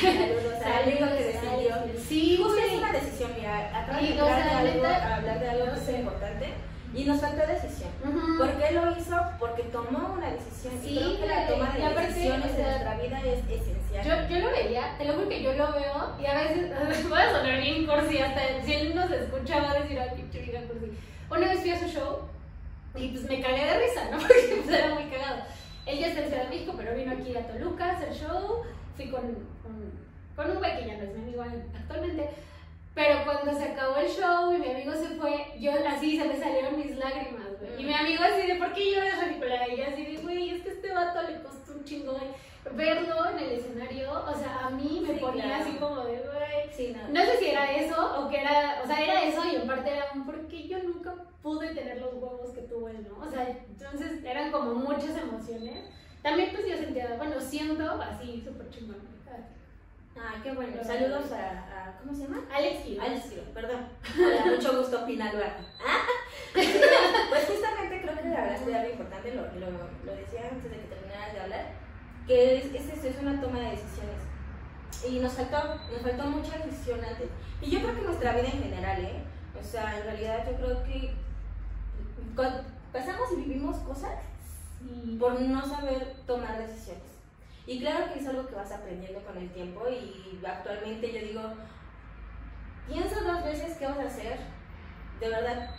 [0.00, 2.04] Saludos a Alex que Saludos, decidió.
[2.08, 5.76] Sí, es una decisión, mira, acaba de hablar, de algo, neta, hablar de algo no
[5.76, 5.98] sé.
[6.00, 7.90] importante y nos faltó decisión.
[8.04, 8.38] Ujú.
[8.38, 9.16] ¿Por qué lo hizo?
[9.38, 10.74] Porque tomó una decisión.
[10.82, 14.04] Sí, y creo que la toma de decisiones en nuestra vida es esencial.
[14.04, 17.18] Yo, yo lo veía, te lo juro que yo lo veo y a veces voy
[17.18, 20.60] a sonar bien cursi, hasta si él nos escucha va a decir, ay, pinche vieja
[20.66, 20.92] cursi.
[21.30, 22.18] Una vez fui a su show
[22.94, 24.18] y pues me cagué de risa, ¿no?
[24.20, 25.42] Porque pues era muy cagado.
[25.86, 28.62] Él ya está en Ciudad de México, pero vino aquí a Toluca a hacer show.
[28.96, 29.22] Fui con,
[29.62, 29.92] con,
[30.36, 31.42] con un güey que ya no es mi amigo
[31.74, 32.30] actualmente.
[32.94, 36.36] Pero cuando se acabó el show y mi amigo se fue, yo así se me
[36.36, 37.80] salieron mis lágrimas, güey.
[37.80, 39.68] Y mi amigo así de, ¿por qué lloras, ridícula?
[39.68, 42.18] Y yo así de, güey, es que este vato le costó un chingo
[42.74, 44.12] verlo en el escenario.
[44.12, 45.64] O sea, a mí me Sí, ponía claro.
[45.64, 46.70] así como de, güey.
[46.76, 47.08] Sí, no.
[47.08, 49.90] No sé si era eso o que era, o sea, era eso y en parte
[49.90, 53.24] era un porque yo nunca pude tener los huevos que tuvo él, ¿no?
[53.24, 55.84] O sea, entonces eran como muchas emociones.
[56.22, 58.96] También pues yo sentía, bueno, siento así súper chingón.
[60.16, 60.82] Ah, qué bueno.
[60.84, 61.50] Saludos a,
[61.88, 62.42] a- ¿cómo se llama?
[62.54, 63.04] Alex Quiroz.
[63.06, 63.86] Alex Quiroz, perdón.
[64.18, 65.62] Hola, mucho gusto, Pina Duarte.
[65.84, 66.02] Ah,
[66.54, 66.80] sí,
[67.30, 69.70] Pues justamente creo que hablaste de algo importante, lo, lo,
[70.04, 71.66] lo decía antes de que terminaras de hablar,
[72.26, 74.20] que es, es es una toma de decisiones.
[75.08, 75.56] Y nos faltó,
[75.90, 77.28] nos faltó mucha decisión antes.
[77.60, 79.22] Y yo creo que nuestra vida en general, ¿eh?
[79.60, 81.14] O sea, en realidad yo creo que
[82.92, 84.12] pasamos y vivimos cosas
[84.78, 85.16] Sí.
[85.20, 87.04] por no saber tomar decisiones.
[87.66, 91.42] Y claro que es algo que vas aprendiendo con el tiempo y actualmente yo digo,
[92.88, 94.38] piensa dos veces qué vas a hacer,
[95.20, 95.70] de verdad,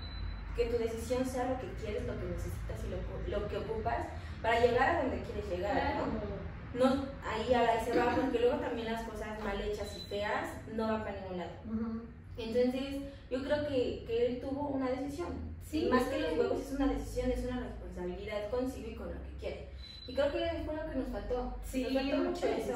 [0.56, 4.08] que tu decisión sea lo que quieres, lo que necesitas y lo, lo que ocupas
[4.42, 6.06] para llegar a donde quieres llegar, Claro.
[6.06, 6.34] ¿no?
[6.74, 10.50] No ahí a la se va, porque luego también las cosas mal hechas y feas
[10.74, 11.52] no van para ningún lado.
[11.66, 12.02] Ujú.
[12.36, 15.28] Entonces, yo creo que, que él tuvo una decisión.
[15.64, 15.88] Sí.
[15.92, 19.38] Más que los huevos, es una decisión, es una responsabilidad consigo y con lo que
[19.40, 19.68] quiere.
[20.08, 21.58] Y creo que fue lo que nos faltó.
[21.64, 22.74] Sí, nos faltó mucho eso.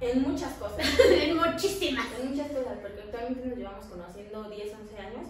[0.00, 0.78] En muchas cosas.
[1.10, 2.06] En muchísimas.
[2.20, 5.26] en muchas cosas, porque actualmente nos llevamos conociendo 10, 11 años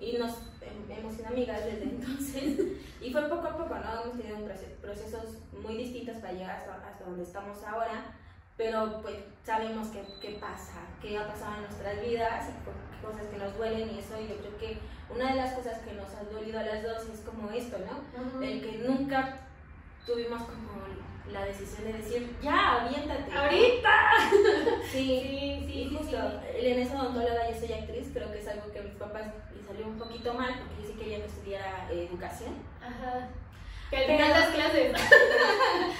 [0.00, 2.58] y nos hem- hemos sido amigas desde entonces.
[3.00, 4.02] Y fue poco a poco, ¿no?
[4.02, 4.38] Hemos tenido
[4.82, 8.14] procesos muy distintos para llegar hasta, hasta donde estamos ahora.
[8.56, 13.26] Pero pues sabemos qué, qué pasa, qué ha pasado en nuestras vidas, y co- cosas
[13.28, 14.18] que nos duelen y eso.
[14.20, 14.78] Y yo creo que
[15.14, 18.24] una de las cosas que nos ha dolido a las dos es como esto, ¿no?
[18.26, 18.42] Ujú.
[18.42, 19.45] El que nunca
[20.06, 20.76] tuvimos como
[21.32, 23.32] la decisión de decir, ya, aviéntate.
[23.32, 23.90] ¡Ahorita!
[24.92, 26.66] Sí, Sí, sí, y justo, sí.
[26.66, 29.66] en esa odontóloga yo soy actriz, creo que es algo que a mis papás les
[29.66, 32.54] salió un poquito mal, porque yo sí quería que estudiara eh, educación.
[32.80, 33.28] Ajá.
[33.90, 34.92] Que al final das clases.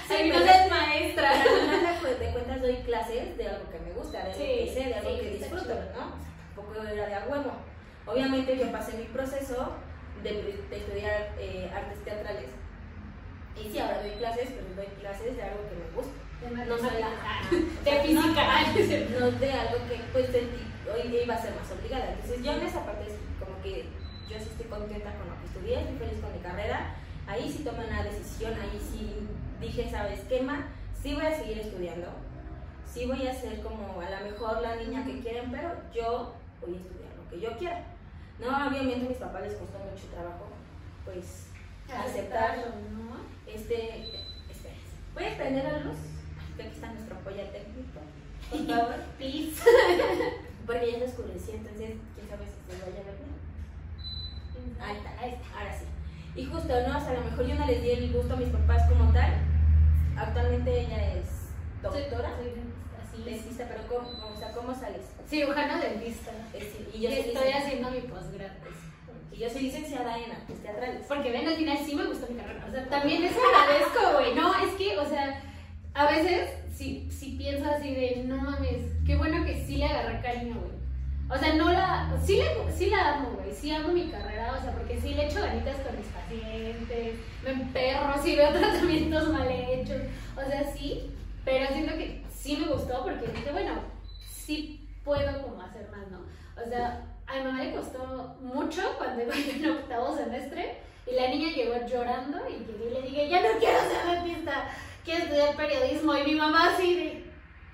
[0.07, 1.31] Sí, al final es maestra.
[1.31, 4.71] Al final de, cuentas doy clases de algo que me gusta, de algo Sí, que
[4.73, 5.75] sé, de algo que disfruto, chido.
[5.93, 6.13] ¿no?
[6.55, 7.51] Tampoco era de a huevo.
[8.05, 9.73] Obviamente yo pasé mi proceso
[10.23, 10.31] de,
[10.69, 12.49] de estudiar eh, artes teatrales.
[13.59, 16.27] Y sí, ahora doy clases, pero doy clases de algo que me gusta.
[16.67, 17.09] No soy la...
[17.83, 19.19] De física.
[19.19, 22.13] no de algo que pues sentí hoy iba a ser más obligada.
[22.13, 23.85] Entonces yo en esa parte es como que
[24.29, 26.95] yo sí estoy contenta con lo que estudié, estoy feliz con mi carrera.
[27.27, 29.15] Ahí sí tomé una decisión, ahí sí
[29.59, 30.67] dije, ¿sabes qué, ma?
[31.01, 32.07] Sí voy a seguir estudiando,
[32.85, 36.75] sí voy a ser como a lo mejor la niña que quieren, pero yo voy
[36.75, 37.83] a estudiar lo que yo quiera.
[38.39, 40.47] No, obviamente a mis papás les costó mucho trabajo,
[41.05, 41.47] pues
[41.95, 43.06] aceptar ¿no?
[43.47, 44.01] Este,
[44.49, 44.69] este,
[45.13, 45.97] ¿puedes prender la luz?
[46.55, 47.99] Que aquí está nuestro apoyo técnico,
[48.49, 48.95] por favor.
[49.17, 49.61] Please.
[50.65, 54.81] Porque ya se oscureció, entonces quién sabe si se vaya a ver bien.
[54.81, 55.85] Ahí está, ahí está, ahora sí.
[56.35, 56.97] Y justo, ¿no?
[56.97, 59.11] O sea, a lo mejor yo no les di el gusto a mis papás como
[59.13, 59.33] tal.
[60.17, 61.27] Actualmente ella es
[61.81, 65.05] doctora, Soy dentista, así dentista, pero ¿cómo, o sea, ¿cómo sales?
[65.29, 66.31] Cirujana dentista.
[66.53, 68.53] Y Y yo soy, estoy haciendo mi posgrado.
[69.31, 71.05] Y yo soy licenciada en artes teatrales.
[71.07, 72.65] Porque ven, al final sí me gustó mi carrera.
[72.67, 74.35] O sea, también eso agradezco, güey.
[74.35, 75.41] No, es que, o sea,
[75.93, 80.21] a veces si, si pienso así de, no mames, qué bueno que sí le agarré
[80.21, 80.77] cariño, güey.
[81.29, 83.53] O sea, no la, sí, le, sí la amo, güey.
[83.53, 87.49] Sí amo mi carrera, o sea, porque sí le echo ganitas con mis pacientes, me
[87.49, 90.03] emperro, sí veo tratamientos mal hechos.
[90.35, 91.11] O sea, sí,
[91.43, 93.73] pero siento que sí me gustó porque dije, bueno,
[94.29, 96.19] sí puedo como hacer más, ¿no?
[96.63, 101.27] O sea, a mi mamá le costó mucho cuando iba en octavo semestre y la
[101.27, 104.69] niña llegó llorando y llegué le dije, ya no quiero ser dentista,
[105.03, 106.15] quiero estudiar periodismo.
[106.17, 107.23] Y mi mamá así de,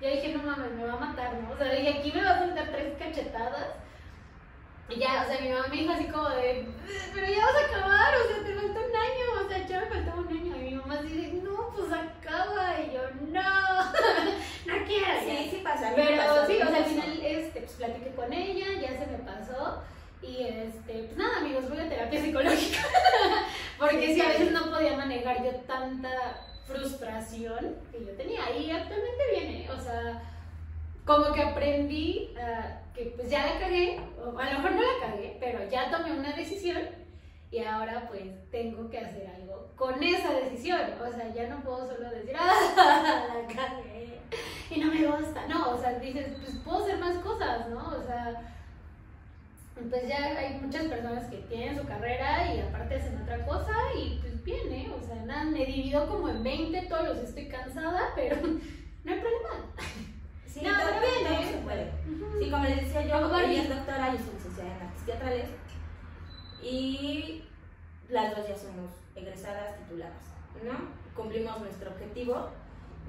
[0.00, 1.52] yo dije, no mames, me va a matar, ¿no?
[1.52, 3.68] O sea, dije, aquí me va a soltar tres cachetadas.
[4.88, 6.68] Y ya, o sea, mi mamá me dijo así como de,
[7.14, 9.86] pero ya vas a acabar, o sea, te falta un año, o sea, ya me
[9.86, 10.56] faltaba un año.
[10.56, 12.80] Y mi mamá así de, no, pues acaba.
[12.80, 13.42] Y yo, no.
[14.66, 15.06] no quiero.
[15.26, 15.92] Sí, sí pasa.
[15.94, 19.82] Pero pasó, sí, al final este, pues, platiqué con ella, ya se me pasó.
[20.22, 22.78] Y este, pues nada, amigos, voy a terapia psicológica.
[23.78, 28.56] Porque sí, a veces no podía manejar yo tanta frustración que yo tenía.
[28.56, 30.22] Y actualmente viene, o sea,
[31.04, 35.06] como que aprendí ah, que pues ya la cagué, o a lo mejor no la
[35.06, 36.78] cagué, pero ya tomé una decisión
[37.50, 40.80] y ahora pues tengo que hacer algo con esa decisión.
[41.00, 42.53] O sea, ya no puedo solo decir, ah,
[46.14, 47.88] dices, pues puedo hacer más cosas, ¿no?
[47.88, 48.50] O sea,
[49.90, 54.18] pues ya hay muchas personas que tienen su carrera y aparte hacen otra cosa y
[54.20, 58.36] pues viene, o sea, nada, me divido como en 20, todos los estoy cansada, pero
[58.36, 59.72] no hay problema.
[60.46, 61.50] Sí, No, pero todo viene.
[61.52, 61.90] se puede.
[62.08, 62.38] Ujú.
[62.38, 65.46] Sí, como les decía yo, ella es doctora, yo soy licenciada en artes teatrales
[66.62, 67.44] y
[68.08, 70.22] las dos ya somos egresadas tituladas,
[70.64, 70.72] ¿no?
[71.16, 72.50] Cumplimos nuestro objetivo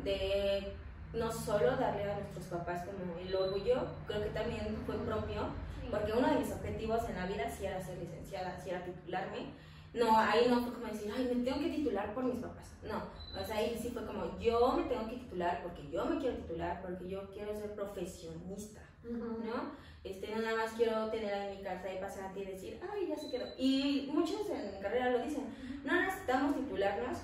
[0.04, 0.74] de
[1.16, 5.48] no solo darle a nuestros papás como el orgullo, creo que también fue propio,
[5.90, 9.54] porque uno de mis objetivos en la vida sí era ser licenciada, sí era titularme.
[9.94, 12.74] No, ahí no fue como decir, ay, me tengo que titular por mis papás.
[12.84, 13.04] No,
[13.40, 16.36] o sea, ahí sí fue como, yo me tengo que titular porque yo me quiero
[16.36, 18.82] titular, porque yo quiero ser profesionista.
[19.06, 19.44] Ujú.
[19.46, 19.72] ¿no?
[20.04, 23.16] Este, no nada más quiero tener ahí mi carta de pasante y decir, ay, ya
[23.16, 23.46] se quedó.
[23.58, 25.46] Y muchos en carrera lo dicen,
[25.84, 27.20] no necesitamos titularnos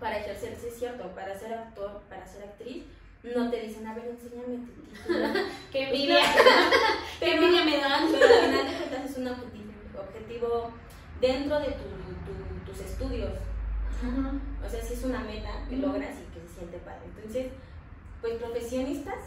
[0.00, 2.84] para ejercer, sí es cierto, para ser actor, para ser actriz,
[3.22, 5.28] no te dicen, a ver, enséñame tu título.
[5.72, 6.18] Qué envidia,
[7.20, 8.08] qué envidia me dan.
[8.12, 10.70] pero al final de cuentas es un objetivo, objetivo
[11.20, 13.32] dentro de tu- tu- tus estudios.
[14.02, 14.66] Ujú.
[14.66, 17.02] O sea, sí es una meta que logras y que se siente padre.
[17.16, 17.46] Entonces,
[18.20, 19.18] pues profesionistas,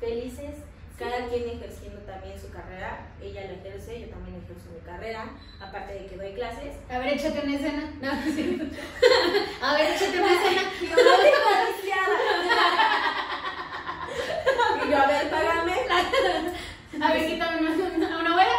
[0.00, 0.56] felices,
[0.98, 3.06] cada quien ejerciendo también su carrera.
[3.22, 5.26] Ella la ejerce, yo también ejerzo mi carrera,
[5.60, 6.74] aparte de que doy clases.
[6.88, 7.92] A ver, échate una escena.
[8.00, 8.64] No, cierto.
[9.62, 10.62] A ver, échate una escena.
[14.86, 15.72] Y yo, a ver, págame.
[17.02, 18.52] A ver, quítame una, una, una buena.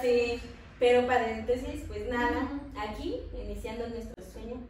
[0.00, 0.40] Sí,
[0.78, 4.60] pero paréntesis, pues nada, aquí, iniciando nuestro sueño.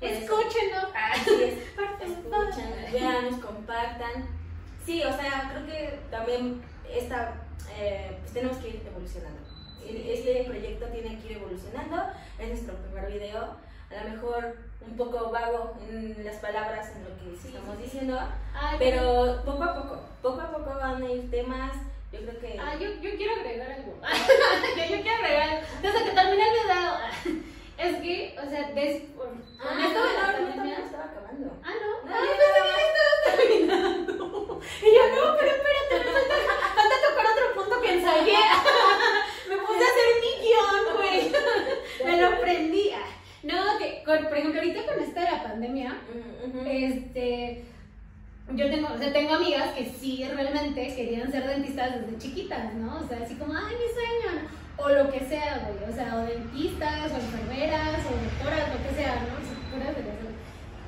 [0.00, 0.88] Escúchenos.
[0.94, 2.92] Así es.
[2.92, 4.41] Vean, compartan.
[4.84, 6.60] Sí, o sea, creo que también
[6.92, 7.34] esta,
[7.78, 9.40] eh, pues tenemos que ir evolucionando.
[9.86, 11.96] Este proyecto tiene que ir evolucionando.
[12.38, 13.56] Es nuestro primer video.
[13.90, 18.18] A lo mejor un poco vago en las palabras, en lo que estamos diciendo,
[18.54, 21.72] Ay, pero poco a poco, poco a poco van a ir temas.
[22.12, 22.58] Yo creo que.
[22.58, 23.98] Ah, yo, yo quiero agregar algo.
[24.76, 25.66] yo, yo quiero agregar algo.
[25.82, 27.42] Desde que terminé el video.
[27.78, 31.04] Es que, o sea, des, con Ah, esto de la no, no, todavía no estaba
[31.04, 31.56] acabando.
[31.64, 32.08] Ah, no.
[32.08, 33.36] No, Ay, ya pensé nada que ya estabas
[34.06, 34.51] terminando.
[34.82, 36.34] Y yo, no, pero espérate, me falta,
[36.74, 38.36] falta tocar otro punto que ensayé.
[39.48, 41.32] me puse a hacer mi guion, güey.
[42.04, 42.90] me lo aprendí.
[42.94, 43.06] Ah,
[43.42, 45.96] No, que, con- por ejemplo, ahorita con esta de la pandemia,
[46.66, 47.64] este,
[48.54, 53.00] yo tengo, o sea, tengo amigas que sí realmente querían ser dentistas desde chiquitas, ¿no?
[53.00, 56.26] O sea, así como, ay, mi sueño, o lo que sea, güey, o sea, o
[56.26, 59.78] dentistas, o enfermeras, o doctoras, lo que sea, ¿no?
[59.78, 60.31] La salud.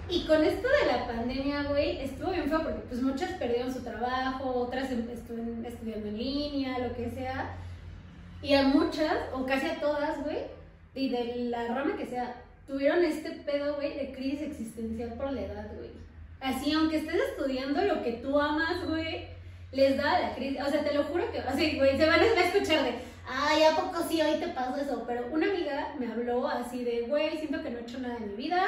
[0.08, 3.80] Y con esto de la pandemia, güey, estuvo bien feo porque pues muchas perdieron su
[3.82, 7.56] trabajo, otras em- estuvieron estudiando en línea, lo que sea.
[8.42, 10.38] Y a muchas, o casi a todas, güey,
[10.94, 15.40] y de la rama que sea, tuvieron este pedo, güey, de crisis existencial por la
[15.40, 15.90] edad, güey.
[16.40, 19.28] Así, aunque estés estudiando lo que tú amas, güey,
[19.72, 20.60] les da la crisis.
[20.60, 22.94] O sea, te lo juro que, así, güey, se van a escuchar de,
[23.26, 25.04] ay, ¿a poco sí hoy te pasó eso?
[25.06, 28.28] Pero una amiga me habló así de, güey, siento que no he hecho nada en
[28.28, 28.62] mi vida,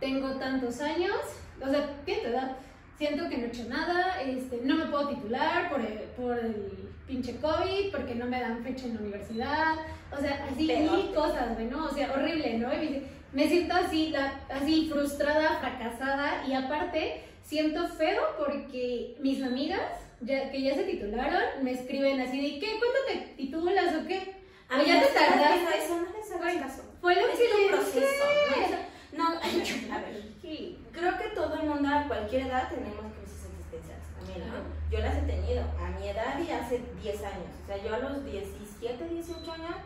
[0.00, 1.16] tengo tantos años,
[1.60, 2.56] o sea, tiene edad,
[2.98, 6.88] siento que no he hecho nada, este, no me puedo titular por el, por el
[7.06, 9.74] pinche COVID, porque no me dan fecha en la universidad,
[10.12, 11.86] o sea, así mil cosas, güey, ¿no?
[11.86, 12.72] O sea, horrible, ¿no?
[12.74, 19.82] Y me siento así, la- así frustrada, fracasada, y aparte siento feo porque mis amigas,
[20.20, 22.66] ya, que ya se titularon, me escriben así de, ¿qué?
[22.78, 24.34] ¿Cuándo te titulas o qué?
[24.68, 25.84] A ya te tardaste.
[25.84, 26.82] Eso no les hagas caso.
[27.00, 28.24] Fue lo Es que tu le proceso.
[28.50, 28.76] No,
[29.16, 29.28] no,
[29.94, 30.22] a ver.
[30.40, 30.78] Sí.
[30.92, 34.54] Creo que todo el mundo a cualquier edad tenemos crisis existenciales también, ¿no?
[34.90, 37.50] Yo las he tenido a mi edad y hace 10 años.
[37.62, 39.76] O sea, yo a los 17, 18 años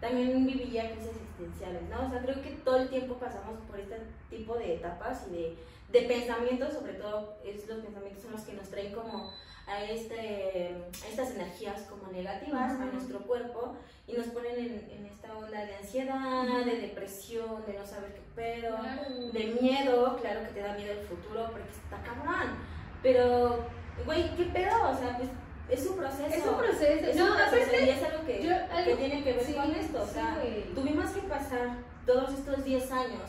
[0.00, 2.06] también vivía crisis existenciales, ¿no?
[2.06, 3.96] O sea, creo que todo el tiempo pasamos por este
[4.30, 5.58] tipo de etapas y de,
[5.92, 9.32] de pensamientos, sobre todo es, los pensamientos son los que nos traen como
[9.68, 12.92] a, este, a estas energías como negativas a Ujú.
[12.96, 13.76] nuestro cuerpo
[14.06, 18.22] y nos ponen en, en esta onda de ansiedad, de depresión, de no saber qué
[18.34, 19.02] pedo Claro.
[19.32, 22.56] de miedo, claro que te da miedo el futuro porque está cabrón.
[23.02, 23.64] Pero,
[24.04, 24.90] güey, ¿qué pedo?
[24.90, 25.28] O sea, pues
[25.70, 26.26] es un proceso.
[26.34, 27.06] Es un proceso.
[27.06, 29.44] Es no, un proceso aparte, y es algo que, yo- algo- que tiene que ver
[29.44, 30.02] sí, con esto.
[30.02, 30.74] O sí, sea, güey.
[30.74, 31.76] tuvimos que pasar
[32.06, 33.20] todos estos 10 años.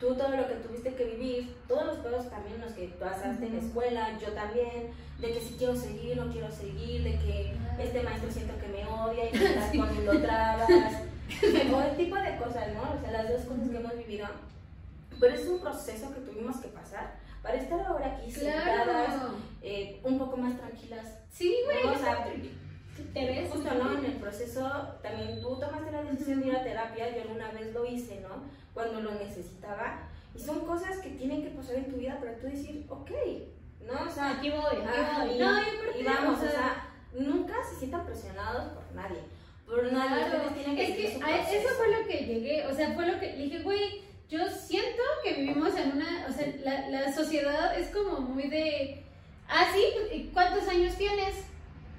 [0.00, 3.52] Tú todo lo que tuviste que vivir, todos los pedos también los que pasaste en
[3.56, 8.02] la escuela, yo también, de que si quiero seguir, no quiero seguir, de que este
[8.02, 9.78] maestro siento que me odia y me está Sí.
[9.78, 12.82] poniendo trabas, o el tipo de cosas, ¿no?
[12.96, 14.26] O sea, las dos cosas que hemos vivido.
[15.20, 19.34] Pero es un proceso que tuvimos que pasar para estar ahora aquí sentadas, Claro.
[19.62, 21.06] eh, un poco más tranquilas.
[21.30, 21.84] Sí, güey.
[21.84, 21.92] ¿no?
[21.92, 22.24] O sea,
[23.14, 23.50] te ves.
[23.50, 23.98] Justo, ¿no?
[23.98, 24.62] En el proceso
[25.02, 28.59] también tú tomaste la decisión de ir a terapia, yo alguna vez lo hice, ¿no?
[28.74, 30.08] Cuando lo necesitaba.
[30.34, 33.10] Y son cosas que tienen que pasar en tu vida para tú decir, ok,
[33.86, 34.06] ¿no?
[34.06, 35.34] O sea, Aquí voy, aquí ajá, voy.
[35.34, 39.18] y, No, y y vamos, o sea, nunca se sientan presionados por nadie.
[39.66, 42.74] Por nadie, Claro, ustedes tienen que es que a eso fue lo que llegué, o
[42.74, 46.46] sea, fue lo que le dije, güey, yo siento que vivimos en una, o sea,
[46.64, 49.02] la, la sociedad es como muy de,
[49.48, 49.82] ah, sí,
[50.14, 51.44] ¿y ¿cuántos años tienes?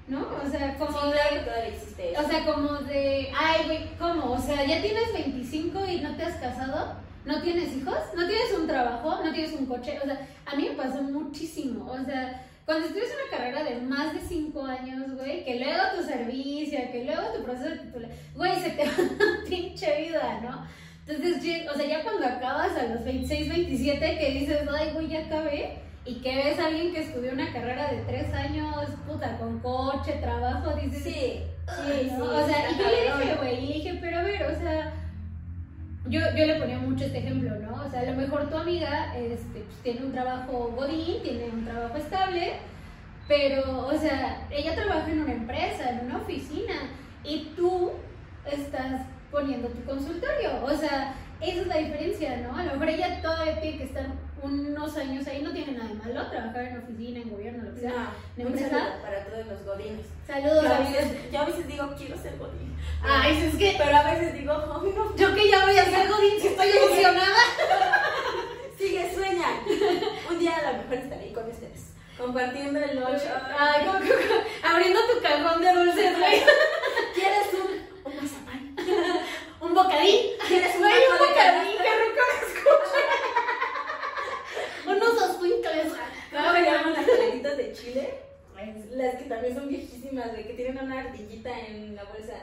[0.08, 0.26] ¿No?
[0.44, 2.20] O sea, como Sí, de, claro que todavía existe eso.
[2.22, 4.32] o sea, como de, ay, güey, ¿cómo?
[4.32, 8.52] O sea, ya tienes 25 y no te has casado, no tienes hijos, no tienes
[8.58, 12.44] un trabajo, no tienes un coche, o sea, a mí me pasó muchísimo, o sea,
[12.66, 17.04] cuando estudias una carrera de más de 5 años, güey, que luego tu servicio, que
[17.04, 20.66] luego tu proceso de titular, güey, se te va una pinche vida, ¿no?
[21.06, 25.26] Entonces, o sea, ya cuando acabas a los 26, 27, que dices, ay, güey, ya
[25.26, 29.60] acabé, y que ves a alguien que estudió una carrera de 3 años, puta, con
[29.60, 32.16] coche, trabajo, dices, Sí, sí, Ay, sí.
[32.18, 32.24] ¿no?
[32.24, 34.92] O sea, y yo le dije, güey, y le dije, pero a ver, o sea,
[36.06, 37.84] yo, yo le ponía mucho este ejemplo, ¿no?
[37.84, 41.64] O sea, a lo mejor tu amiga este, pues, tiene un trabajo godín, tiene un
[41.64, 42.54] trabajo estable,
[43.28, 46.74] pero, o sea, ella trabaja en una empresa, en una oficina,
[47.22, 47.92] y tú
[48.50, 50.64] estás poniendo tu consultorio.
[50.64, 52.56] O sea, esa es la diferencia, ¿no?
[52.56, 54.06] A lo mejor ella todavía tiene que estar
[54.42, 57.80] unos años ahí, no tiene nada de malo, trabajar en oficina, en gobierno, lo que
[57.80, 57.90] sea.
[57.90, 60.06] No, ¿De un saludo para todos los godines.
[60.26, 62.76] Saludos, Yo a, veces, yo a veces digo, quiero ser godín.
[63.04, 66.08] Ay, es que Pero a veces digo, oh, no, Yo que ya voy a ser
[66.08, 67.38] Godín, si estoy emocionada.
[68.78, 69.48] sigue, sueña.
[70.30, 73.22] Un día a lo mejor estaré ahí con ustedes, compartiendo el lunch.
[73.58, 73.98] Ay, como
[74.62, 76.42] abriendo tu cajón de dulces, güey.
[77.14, 78.76] ¿Quieres un, un mazapán?
[79.60, 80.32] Un bocadín.
[80.48, 83.31] ¿Quieres un un bocadín, qué rico escucha.
[84.96, 85.22] Unos.
[86.32, 88.14] ¿Cómo me llaman las paletitas de chile?
[88.92, 92.34] Las que también son viejísimas, güey, que tienen una ardillita en la bolsa.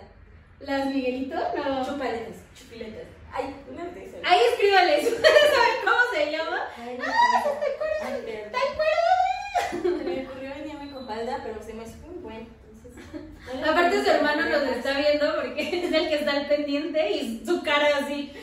[0.60, 1.36] ¿Las Miguelito?
[1.36, 1.86] No.
[1.86, 3.08] Chupaletas, chupiletas.
[3.32, 4.20] Ay, una de esas.
[4.24, 5.04] Ahí escríbales.
[5.06, 5.22] ¿Ustedes
[5.56, 6.68] saben cómo se llama?
[6.78, 7.52] Ay, no, ¡Ah, no.
[7.52, 8.26] te acuerdas!
[8.26, 10.00] ¿Te acuerdas?
[10.00, 12.48] Se me ocurrió venirme con falda, pero se me hace muy bueno.
[12.74, 17.44] Entonces, Aparte su hermano nos está viendo porque es el que está al pendiente y
[17.46, 18.34] su cara así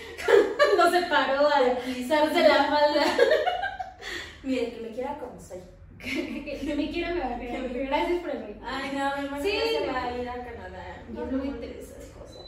[0.77, 3.05] no se paró a alisarse la falda.
[4.47, 5.59] Miren, que me quiera como soy.
[5.99, 7.87] Que que me quiera me va a querer.
[7.87, 8.61] Gracias por el like.
[8.65, 9.93] Ay, no, mi hermano Sí, se no.
[9.93, 11.03] va a ir a Canadá.
[11.09, 12.47] No, No, no no me interesa esas cosas.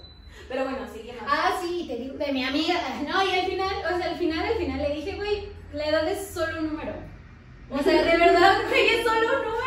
[0.49, 1.23] Pero bueno, seguimos.
[1.27, 2.75] Ah, sí, te digo, de mi amiga.
[3.09, 6.09] No, y al final, o sea, al final, al final le dije, güey, la edad
[6.09, 6.93] es solo un número.
[7.71, 9.59] O sea, de verdad, güey, es solo un número.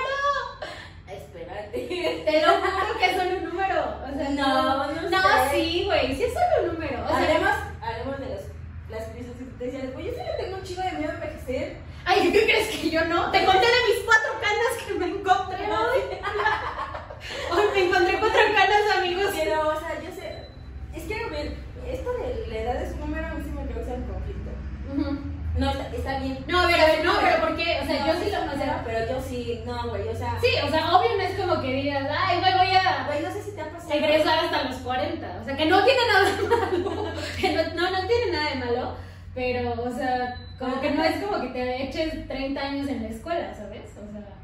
[1.07, 2.23] Espérate.
[2.25, 3.81] Te lo juro que es solo un número.
[4.05, 5.55] O sea, No, no No, sé.
[5.55, 7.03] sí, güey, sí es solo un número.
[7.03, 8.41] O sea, Hablemos, hablemos de los,
[8.89, 11.15] las crisis que te decían, güey, yo sí le tengo un chico de miedo a
[11.15, 11.77] envejecer.
[12.05, 13.31] Ay, ¿qué crees que yo no?
[13.31, 15.99] Te conté de mis cuatro canas que me encontré hoy.
[17.51, 19.31] Hoy me encontré cuatro canas, amigos.
[19.37, 20.47] Pero, o sea, yo sé.
[20.95, 21.55] Es que, a ver,
[21.87, 24.51] esto de la edad es un número, a mí sí me causa un conflicto.
[24.93, 25.19] Ujú.
[25.57, 26.43] No, está, está bien.
[26.47, 27.79] No, a ver, a ver, no, pero ¿por qué?
[27.83, 30.15] O sea, No, yo sí lo, o bien, sea, pero yo sí, no, güey, o
[30.15, 30.37] sea.
[30.41, 33.31] sí, o sea, obvio no es como que digas, ay, güey, voy a Güey, no
[33.31, 33.93] sé si te ha pasado.
[33.93, 35.39] egresar hasta los 40.
[35.41, 37.11] O sea, que no tiene nada de malo.
[37.39, 38.95] Que no, no, no tiene nada de malo.
[39.33, 43.09] Pero, o sea, como que no es como que te eches 30 años en la
[43.09, 43.91] escuela, ¿sabes?
[43.97, 44.35] O sea,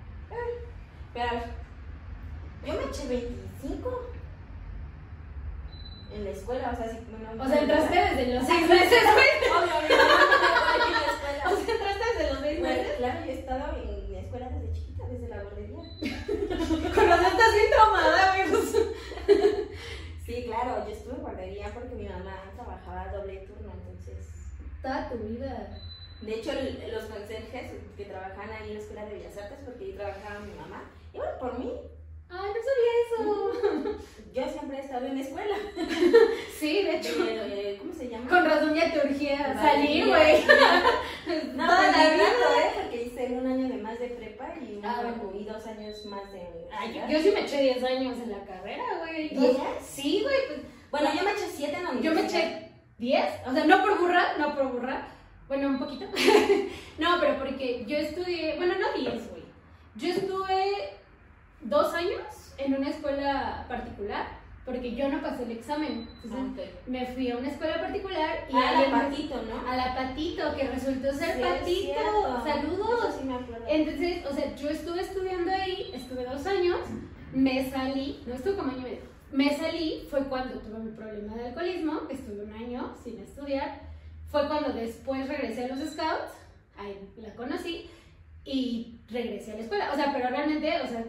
[1.14, 1.44] Pero, a ver,
[2.66, 4.12] yo me eché 25
[6.14, 9.64] en la escuela, o sea, sí, bueno, o sea entraste desde los 6 meses, güey.
[9.64, 11.52] Obviamente, no.
[11.52, 12.96] O sea, entraste desde los 6 Güey, meses.
[12.98, 15.78] claro, yo he estado en la escuela desde chiquita, desde la guardería.
[16.96, 18.76] Con razón estás bien traumada, amigos.
[20.26, 24.37] Sí, claro, yo estuve en guardería porque mi mamá trabajaba doble turno, entonces.
[24.82, 25.80] Toda tu vida.
[26.22, 26.52] De hecho,
[26.92, 30.54] los conserjes que trabajaban ahí en la escuela de Bellas Artes, porque ahí trabajaba mi
[30.54, 31.72] mamá, iban por mí.
[32.30, 33.98] Ay, no sabía eso.
[34.34, 35.56] Yo siempre he estado en la escuela.
[36.60, 37.14] Sí, de hecho.
[37.28, 38.28] Eh, ¿Cómo se llama?
[38.28, 40.44] Con razón ya te urgía Vale, salir, güey.
[41.56, 42.24] No, Toda la vida.
[42.24, 42.72] ¿eh?
[42.82, 45.04] Porque hice un año de más de prepa y, Ah,
[45.38, 47.10] y dos años más de Ay, universidad.
[47.10, 49.30] yo sí me eché 10 años en la carrera, güey.
[49.30, 49.58] ¿Diez?
[49.86, 50.60] Sí, güey, pues
[50.90, 52.42] Bueno, yo me eché siete en la Yo me universidad.
[52.44, 52.67] eché
[53.00, 55.08] 10, o sea, no por burra, no por burra,
[55.48, 56.06] bueno, un poquito.
[56.98, 59.44] no, pero porque yo estudié, bueno, no 10, güey.
[59.96, 60.94] Yo estuve
[61.62, 64.28] dos años en una escuela particular,
[64.66, 66.10] porque yo no pasé el examen.
[66.24, 66.88] Entonces, Ah, ok.
[66.88, 69.70] me fui a una escuela particular y Ah, la alguien- patito, ¿no?
[69.72, 72.44] a la patito, que resultó ser Sí, patito.
[72.44, 73.16] Saludos.
[73.20, 73.38] Sí me.
[73.74, 76.80] Entonces, o sea, yo estuve estudiando ahí, estuve dos años,
[77.34, 79.00] me salí, no estuve como año y medio,
[79.32, 83.82] me salí, fue cuando tuve mi problema de alcoholismo, estuve un año sin estudiar,
[84.32, 86.34] fue cuando después regresé a los scouts,
[86.78, 87.90] ahí la conocí,
[88.46, 89.92] y regresé a la escuela.
[89.94, 91.04] O sea, pero realmente, o sea,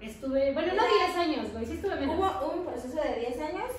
[0.00, 2.16] estuve, bueno, no 10 años, güey, sí estuve menos.
[2.18, 3.70] Hubo un proceso de 10 años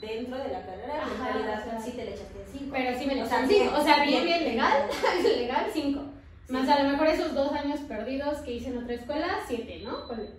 [0.00, 2.70] dentro de la carrera, en Ajá, realidad o sea, sí te le echaste 5.
[2.72, 3.64] Pero sí me echaron cinco.
[3.64, 4.44] bien, O sea, bien, bien.
[4.44, 4.88] legal.
[5.24, 6.02] legal, cinco.
[6.46, 6.52] Sí.
[6.52, 10.06] Más a lo mejor esos dos años perdidos que hice en otra escuela, siete, ¿no?
[10.06, 10.30] Ponle.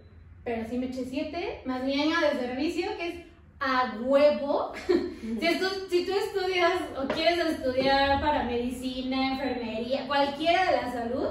[0.47, 3.13] Pero sí me eché siete, más mi año de servicio, que es
[3.59, 4.71] a huevo.
[4.87, 11.27] si, estu- si tú estudias o quieres estudiar para medicina, enfermería, cualquiera de la salud,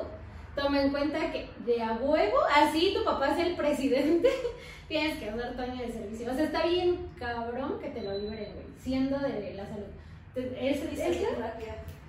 [0.55, 4.29] toma en cuenta que de a huevo, así tu papá es el presidente,
[4.89, 6.31] tienes que dar tu año de servicio.
[6.31, 9.87] O sea, está bien cabrón que te lo liberen, güey, siendo de la salud.
[10.35, 11.21] Es, es, es-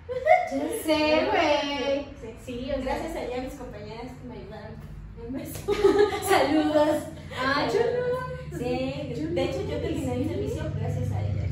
[0.52, 2.06] yo sé, güey.
[2.22, 2.30] Sí.
[2.46, 4.97] Sí, o sea, Gracias a mis compañeras que me ayudaron.
[5.26, 5.74] Un beso.
[6.30, 7.04] Saludos.
[7.40, 8.58] Ah, no.
[8.58, 11.52] Sí, de hecho yo terminé mi servicio gracias a ellas.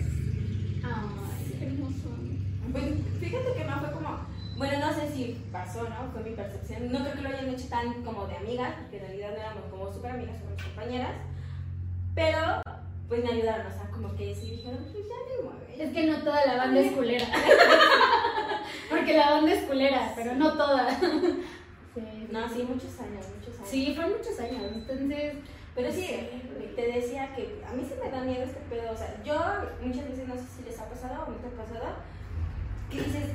[0.84, 2.10] Ay, qué hermoso.
[2.72, 2.86] Pues
[3.20, 4.20] fíjate que no fue como,
[4.58, 6.12] bueno, no sé si pasó, ¿no?
[6.12, 6.92] Fue mi percepción.
[6.92, 9.64] No creo que lo hayan hecho tan como de amigas, porque en realidad no éramos
[9.70, 11.16] como súper amigas, somos compañeras.
[12.16, 12.62] Pero,
[13.08, 15.84] pues me ayudaron, o sea, como que sí dijeron, pues ya me mueve.
[15.84, 17.26] Es que no toda la banda es culera.
[18.90, 20.90] Porque la banda es culera, pero no toda.
[21.00, 22.28] Sí.
[22.32, 23.26] No, sí, muchos años.
[23.66, 24.64] Sí, fueron muchos años.
[24.74, 25.34] Entonces,
[25.76, 26.08] Pero sí,
[26.76, 28.92] te decía que a mí se me da miedo este pedo.
[28.92, 29.36] O sea, yo
[29.82, 31.96] muchas veces no sé si les ha pasado o no te ha pasado,
[32.90, 33.32] que dices,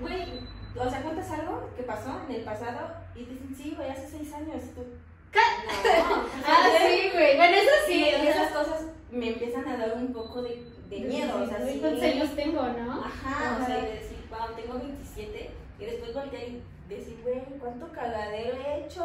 [0.00, 0.40] güey,
[0.76, 4.08] o sea, cuentas algo que pasó en el pasado y te dicen, sí, güey, hace
[4.08, 4.62] seis años.
[4.64, 5.42] Y tú, no.
[5.68, 6.04] o sea,
[6.46, 7.36] ah, sí, güey.
[7.36, 8.04] Bueno, eso sí.
[8.04, 11.42] Sí, sea, esas cosas me empiezan a dar un poco de, de miedo.
[11.42, 11.78] O sea, sí.
[11.80, 13.04] ¿Cuántos años tengo, no?
[13.04, 15.50] Ajá, o sea, y de decir, wow, tengo 27.
[15.78, 16.62] Y después voltear y
[16.96, 19.04] decir, güey, ¿cuánto cagadero he hecho?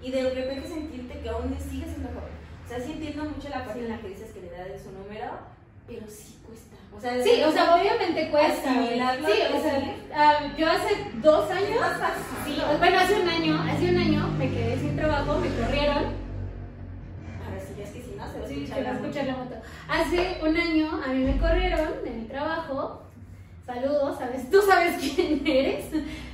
[0.00, 2.34] Y de repente sentirte que aún sigues siendo joven.
[2.64, 4.86] O sea, sí entiendo mucho la parte en la que dices que la edad es
[4.86, 5.30] un número,
[5.86, 6.76] pero sí cuesta.
[6.96, 8.72] O sea, Sí, o sea, obviamente cuesta.
[8.72, 9.00] Sí,
[9.54, 11.80] o sea, ah, yo hace dos años.
[12.44, 16.04] Sí, bueno, hace un año, hace un año me quedé sin trabajo, me corrieron.
[17.46, 19.26] A ver si ya es que si no, se va a Sí, escuchar la escuchar
[19.26, 19.54] la moto.
[19.88, 23.02] Hace un año a mí me corrieron de mi trabajo.
[23.66, 25.84] Saludos, sabes, tú sabes quién eres.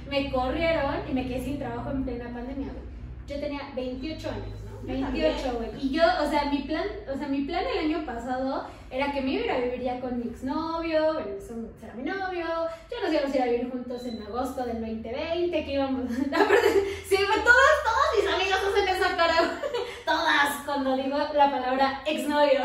[0.08, 2.88] Me corrieron y me quedé sin trabajo en plena pandemia, güey.
[3.26, 4.80] Yo tenía 28 años, ¿no?
[4.82, 5.86] Yo 28, güey.
[5.86, 9.20] Y yo, o sea, mi plan, o sea, mi plan el año pasado era que
[9.20, 12.46] me iba a ir a vivir ya con mi exnovio, bueno, eso será mi novio,
[12.90, 16.68] ya nos íbamos a ir a vivir juntos en agosto del 2020, que íbamos, aparte,
[17.06, 19.60] sí, güey, todas, todas mis amigas hacen esa cara,
[20.06, 22.62] todas, cuando digo la palabra exnovio.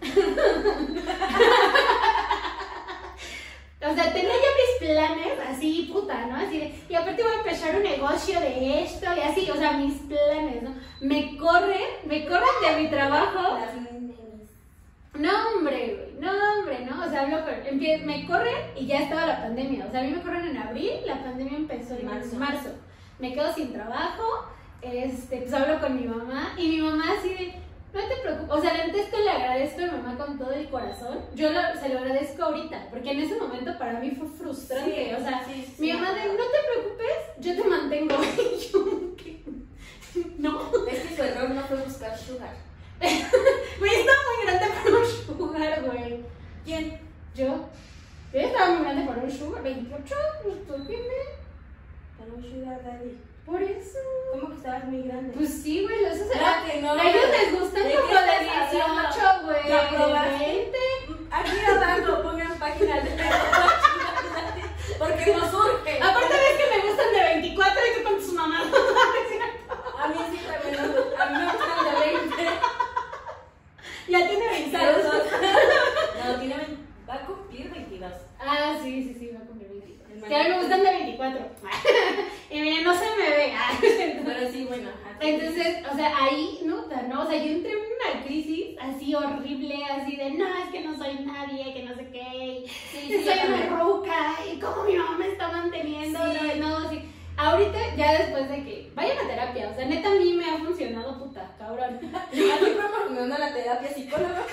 [3.80, 6.36] O sea, tenía yo mis planes así, puta, ¿no?
[6.36, 9.74] Así de, y aparte voy a empezar un negocio de esto y así, o sea,
[9.74, 10.74] mis planes, ¿no?
[11.00, 13.58] Me corren, me corren de mi trabajo.
[15.14, 17.04] No, hombre, güey, no, hombre, ¿no?
[17.04, 17.38] O sea, hablo
[18.04, 19.86] me corren y ya estaba la pandemia.
[19.86, 22.36] O sea, a mí me corren en abril, la pandemia empezó en Marzo.
[22.36, 22.70] marzo.
[23.20, 24.44] Me quedo sin trabajo,
[24.82, 27.54] este, pues hablo con mi mamá y mi mamá así de,
[27.94, 30.52] no te preocupes, o sea, la neta esto le agradezco a mi mamá con todo
[30.52, 31.18] el corazón.
[31.34, 35.20] Yo lo- se lo agradezco ahorita, porque en ese momento para mí fue frustrante, o
[35.20, 38.14] sea, sí, sí, mi mamá de, no te preocupes, yo te mantengo.
[38.38, 39.42] Y yo, ¿qué?
[40.38, 40.70] No.
[40.86, 42.54] Es que su error no fue buscar sugar.
[43.78, 46.24] Güey, está muy grande para un sugar, güey.
[46.64, 47.00] ¿Quién?
[47.34, 47.68] Yo.
[48.32, 49.62] Yo estaba muy grande para un sugar.
[49.62, 51.20] 28, pues tú dime.
[52.18, 53.16] Para un sugar daddy.
[53.48, 53.98] Por eso.
[54.32, 55.32] ¿Cómo que estabas muy grande?
[55.34, 56.92] Pues sí, güey, eso se Claro que no.
[56.92, 59.68] A ellos les gustan ¿De como de estás 18, güey.
[59.68, 60.28] ¿La?
[60.38, 60.78] 20.
[61.30, 63.10] Aquí abajo pongan páginas de
[64.98, 65.98] porque nos surge.
[66.02, 68.66] Aparte ves que me gustan de 24 y tú con tus mamás.
[68.66, 70.80] A mí sí también.
[71.18, 72.36] A mí me gustan de 20.
[74.08, 74.80] ya tiene 22.
[74.82, 75.22] Saludos.
[76.24, 76.76] No, tiene 20.
[77.08, 78.12] Va a cumplir 22.
[78.38, 80.22] Ah, sí, sí, sí, va a cumplir 22.
[80.22, 81.40] El Que a mí me gustan de 24.
[82.50, 83.54] y miren, no se me ve.
[84.72, 85.16] Ajá.
[85.20, 86.78] Entonces, o sea, ahí, ¿no?
[87.08, 90.80] No, o sea, yo entré en una crisis así horrible, así de, no, es que
[90.80, 93.78] no soy nadie, que no sé qué, y Sí, sí, soy una también.
[93.78, 96.38] ruca, y cómo mi mamá me está manteniendo, Sí.
[96.60, 97.02] no, no, sí.
[97.36, 100.58] Ahorita, ya después de que vayan a terapia, o sea, neta a mí me ha
[100.58, 102.00] funcionado, puta, cabrón.
[102.32, 104.44] Aquí promocionando la terapia psicóloga.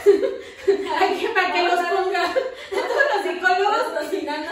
[1.33, 2.25] Para que los ponga
[2.69, 4.51] todos los psicólogos, Patrocinando.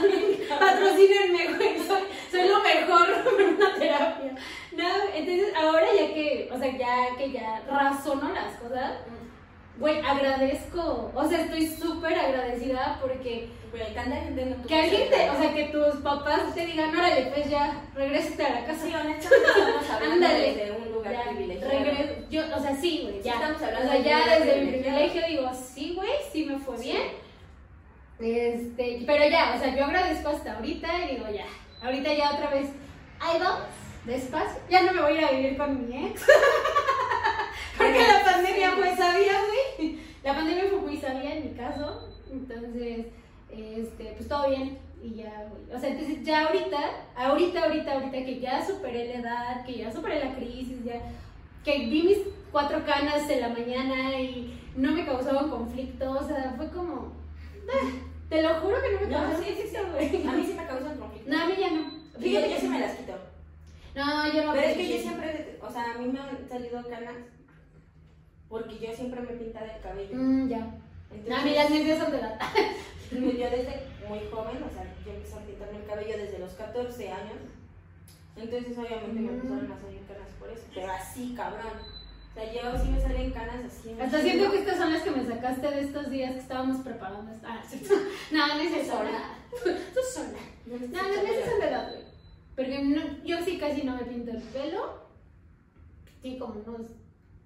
[0.60, 2.02] patrocínenme, güey, soy,
[2.32, 3.08] soy lo mejor
[3.40, 4.36] en una terapia.
[4.76, 8.92] No, entonces ahora ya que, o sea, ya que ya razono las cosas,
[9.78, 15.30] güey, agradezco, o sea, estoy súper agradecida porque hay tanta gente no que alguien te,
[15.30, 18.86] o sea, que tus papás te digan, órale, pues ya, regrésate a la casa.
[18.86, 20.54] Sí, honestamente estamos hablando Ándale.
[20.56, 21.72] desde un lugar Ya, privilegiado.
[21.72, 23.34] regreso- yo, o sea, sí, güey, ya.
[23.34, 27.02] estamos hablando o sea, ya desde mi privilegio digo, sí, güey, sí me fue bien.
[28.20, 31.46] Este, pero ya, o sea, yo agradezco hasta ahorita y digo, ya,
[31.84, 32.70] ahorita ya otra vez,
[33.20, 33.64] ahí vamos,
[34.06, 34.62] despacio.
[34.70, 36.26] Ya no me voy a ir a vivir con mi ex.
[37.78, 39.34] Porque la pandemia fue sabia,
[39.78, 40.00] güey.
[40.24, 42.10] La pandemia fue muy sabia en mi caso.
[42.32, 43.08] Entonces,
[43.50, 44.78] este, pues todo bien.
[45.02, 45.76] Y ya, güey.
[45.76, 46.80] O sea, entonces ya ahorita,
[47.16, 51.02] ahorita, ahorita, ahorita que ya superé la edad, que ya superé la crisis, ya
[51.64, 52.18] que vi mis
[52.52, 57.14] cuatro canas en la mañana y no me causaban conflicto, o sea, fue como,
[57.70, 57.88] ah,
[58.30, 59.78] te lo juro que no me No, causaban sí, sí, sí.
[59.92, 60.28] güey.
[60.28, 61.30] A mí sí me causan conflicto.
[61.30, 61.92] No, a mí ya no.
[62.20, 63.14] Fíjate, yo sí me las quito.
[63.96, 64.54] No, yo no.
[64.54, 67.16] Pero es que yo siempre, o sea, a mí me han salido canas
[68.50, 70.16] porque yo siempre me he pintado el cabello.
[70.16, 70.58] Mm, ya.
[71.12, 72.38] Entonces, No, a mí las nervios son de la...
[73.12, 77.12] yo desde muy joven, o sea, yo empecé a pintarme el cabello desde los 14
[77.12, 77.38] años.
[78.36, 79.36] Entonces, obviamente, me Mm.
[79.36, 80.64] empezaron a salir canas por eso.
[80.74, 81.74] Pero así, cabrón.
[82.32, 83.96] O sea, yo sí me salen canas así.
[84.02, 87.32] Hasta siento que estas son las que me sacaste de estos días que estábamos preparando.
[87.46, 87.94] Ah, ¿cierto?
[88.32, 88.98] no, no es eso.
[88.98, 89.36] Sola.
[89.52, 90.40] Tú sola.
[90.66, 92.13] No, las son de güey.
[92.56, 95.04] Porque no, yo sí casi no me pinto el pelo.
[96.22, 96.88] Sí, como unos.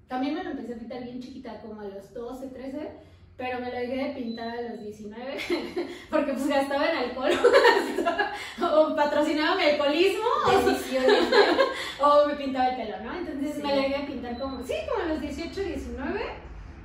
[0.08, 2.92] También me lo empecé a pintar bien chiquita, como a los 12, 13.
[3.38, 5.38] Pero me lo dejé de pintar a los 19.
[6.10, 7.32] Porque pues gastaba en alcohol.
[8.62, 10.26] o patrocinaba mi alcoholismo.
[12.00, 13.18] O, me pintaba el pelo, ¿no?
[13.18, 13.62] Entonces Sí.
[13.64, 14.64] me lo dejé de pintar como.
[14.64, 16.22] Sí, como a los 18, 19.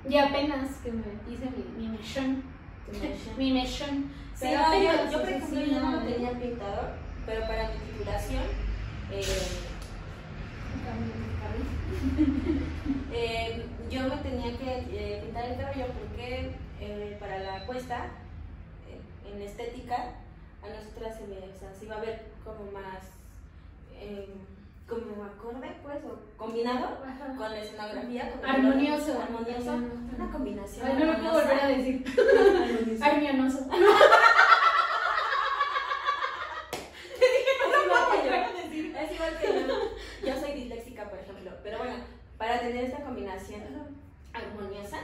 [0.09, 2.43] Y apenas que me hice mi, mi mechón.
[3.37, 4.11] Mi mechón.
[4.35, 6.89] Sí, Pero yo, yo, por ejemplo, yo no tenía pintado,
[7.27, 8.45] pero para mi titulación,
[9.11, 9.25] eh,
[13.13, 16.51] eh, yo me tenía que eh, pintar el cabello porque
[16.81, 18.07] eh, para la puesta
[19.31, 20.15] en estética
[20.63, 23.03] a nosotras se, me, o sea, se iba a ver como más
[24.89, 27.29] como acorde pues o combinado Ajá.
[27.37, 29.23] con la escenografía como Armonioso.
[29.23, 29.75] armonioso
[30.19, 32.05] una combinación Ay, no lo puedo volver a decir.
[33.03, 33.67] Armonioso.
[40.25, 40.41] Yo.
[40.41, 41.51] Soy disléxica, por ejemplo.
[41.63, 41.97] Pero bueno,
[42.39, 43.63] para tener esta combinación
[44.33, 44.99] armoniosa,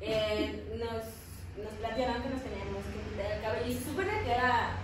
[0.00, 3.66] eh, nos, nos plantearon que nos teníamos que pintar el cabello.
[3.66, 4.76] Y se supone que era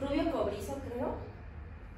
[0.00, 1.16] rubio cobrizo, creo.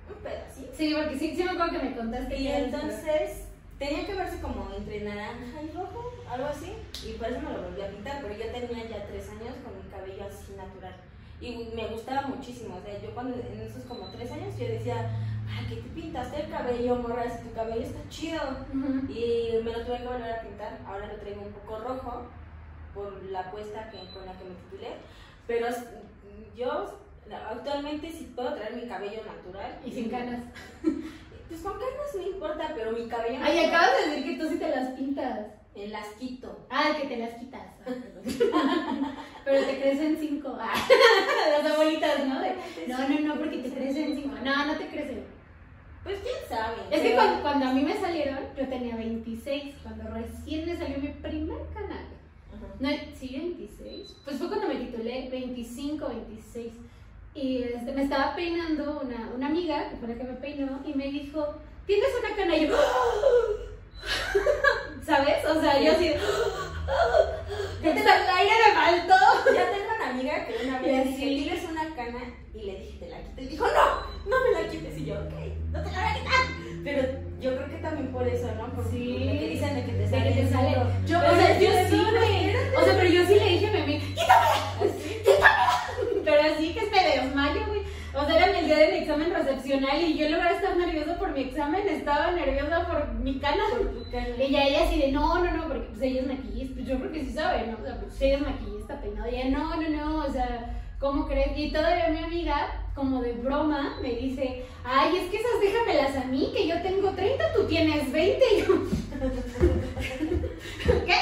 [0.08, 0.72] Un pedacito.
[0.76, 2.36] Sí, porque sí, sí me acuerdo que me contaste.
[2.36, 3.44] Y entonces
[3.78, 6.72] tenía que verse como entre naranja y rojo, algo así.
[7.06, 9.76] Y por eso me lo volví a pintar, pero yo tenía ya tres años con
[9.76, 10.96] mi cabello así natural.
[11.40, 12.76] Y me gustaba muchísimo.
[12.76, 15.10] O sea, yo cuando en esos como tres años yo decía,
[15.52, 18.40] ay, que te pintaste el cabello, morra, si tu cabello está chido.
[19.08, 20.78] Y me lo tuve que volver a pintar.
[20.86, 22.26] Ahora lo traigo un poco rojo
[22.94, 24.96] por la apuesta que, con la que me titulé.
[25.46, 25.66] Pero
[26.56, 26.98] yo
[27.50, 29.78] actualmente sí puedo traer mi cabello natural.
[29.84, 30.40] Y sin canas.
[31.48, 34.48] Pues con canas no importa, pero mi cabello Ay, natural, acabas de decir que tú
[34.48, 35.46] sí te las pintas.
[35.74, 36.66] las quito.
[36.70, 37.60] Ah, que te las quitas.
[37.86, 39.14] Ah.
[39.44, 40.56] Pero te crecen cinco.
[40.58, 40.72] Ah,
[41.62, 42.40] las abuelitas, ¿no?
[42.40, 42.56] De,
[42.88, 44.36] no, no, no, porque te crecen cinco.
[44.42, 45.26] No, no te crecen.
[46.04, 46.76] Pues quién sabe.
[46.90, 49.74] Es que cuando, cuando a mí me salieron, yo tenía 26.
[49.82, 52.06] Cuando recién me salió mi primer canal.
[52.52, 52.66] Ajá.
[52.80, 54.16] No, sí, 26.
[54.24, 56.72] Pues fue cuando me titulé, 25, 26.
[57.34, 60.92] Y este, me estaba peinando una, una amiga, que fue la que me peinó, y
[60.92, 61.54] me dijo,
[61.86, 62.56] ¿tienes una cana?
[62.56, 62.76] Y yo,
[65.04, 65.44] ¿sabes?
[65.46, 66.10] O sea, yo así,
[67.80, 69.14] ¿tienes el aire me faltó?
[69.54, 71.08] Ya tengo una amiga que una vez así.
[71.08, 72.20] dije, tienes una cana
[72.54, 73.40] y le dije, te la quito.
[73.40, 74.98] Y dijo, no, no me la quites.
[74.98, 75.32] Y yo, ok,
[75.72, 76.42] no te la voy a quitar.
[76.84, 77.02] Pero
[77.40, 78.66] yo creo que también por eso, ¿no?
[78.74, 79.16] Por, Sí.
[79.18, 80.32] por lo que dicen de que te sale.
[80.34, 80.68] que te sale.
[80.70, 80.86] duro.
[81.06, 82.56] Yo, Pero o sea, yo sí, güey.
[82.76, 85.02] O sea, pero yo sí le dije a mi amiga, quítamela,
[86.24, 87.82] Pero así que me desmayo, güey.
[88.14, 91.18] O sea, era el día del examen recepcional y yo en lugar de estar nerviosa
[91.18, 93.62] por mi examen, estaba nerviosa por mi cana.
[93.70, 94.28] por tu cana.
[94.38, 96.98] Y ya ella así de, no, no, no, porque pues ella es maquillista, pues yo
[96.98, 97.78] creo que sí sabe, ¿no?
[97.80, 99.30] O sea, pues ella es maquillista, peinada.
[99.30, 101.58] Y ella, no, no, no, o sea, ¿cómo crees?
[101.58, 106.24] Y todavía mi amiga, como de broma, me dice, ay, es que esas déjamelas a
[106.28, 108.44] mí, que yo tengo 30, tú tienes 20.
[108.54, 108.66] Y yo,
[111.06, 111.14] ¿qué?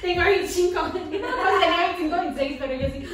[0.00, 0.80] Tengo 25.
[0.80, 3.06] No, tenía 25, 26, pero yo sí,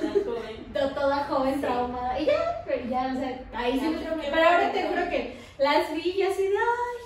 [0.00, 0.56] Toda joven.
[0.72, 2.18] to- toda joven, traumada.
[2.20, 4.24] Y ya, pero ya, o sea, ahí sí me traumé.
[4.32, 7.02] Pero ahora te juro que las vi y así de, ay.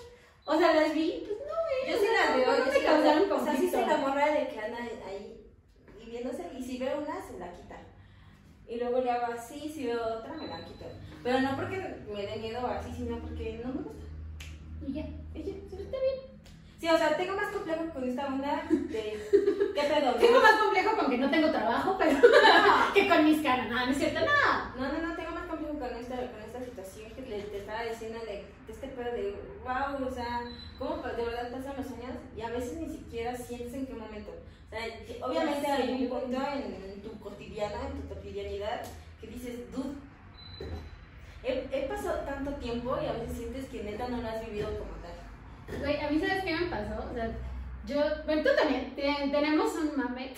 [0.47, 1.93] O sea, las vi, pues no, güey.
[1.93, 2.47] Yo sí sea, la veo.
[2.47, 3.37] no yo me causaron veo.
[3.37, 3.79] O sea, sí conflicto.
[3.79, 4.79] soy la morra de que anda
[6.59, 7.77] y si veo una, se la quita.
[8.69, 10.85] Y luego le hago así, si veo otra, me la quito.
[11.23, 14.05] Pero no porque me dé miedo así, sino porque no me gusta.
[14.87, 15.07] Y ya.
[15.35, 16.31] Y ya, sí, está bien.
[16.79, 19.29] Sí, o sea, tengo más complejo con esta onda de.
[19.75, 20.15] ¿Qué pedo?
[20.15, 22.19] Tengo más complejo con que no tengo trabajo, pero
[22.95, 23.69] que con mis caras.
[23.69, 24.81] No, no es cierto, no.
[24.81, 27.83] No, no, no, tengo más complejo con esta, con esta situación que le, te estaba
[27.83, 29.35] diciendo de, de este pedo de,
[29.65, 30.43] wow, o sea,
[30.79, 34.31] cómo de verdad pasan los años y a veces ni siquiera sientes en qué momento.
[34.33, 35.73] O sea, obviamente sé.
[35.73, 38.83] hay un punto en, en tu cotidiana, en tu cotidianidad,
[39.21, 39.95] que dices, dude,
[41.43, 44.69] he, he pasado tanto tiempo y a veces sientes que neta no lo has vivido
[44.79, 45.79] como tal.
[45.81, 47.11] Güey, a mí, ¿sabes qué me pasó?
[47.11, 47.31] O sea,
[47.87, 47.97] yo,
[48.27, 50.33] bueno, tú también, te- tenemos un mame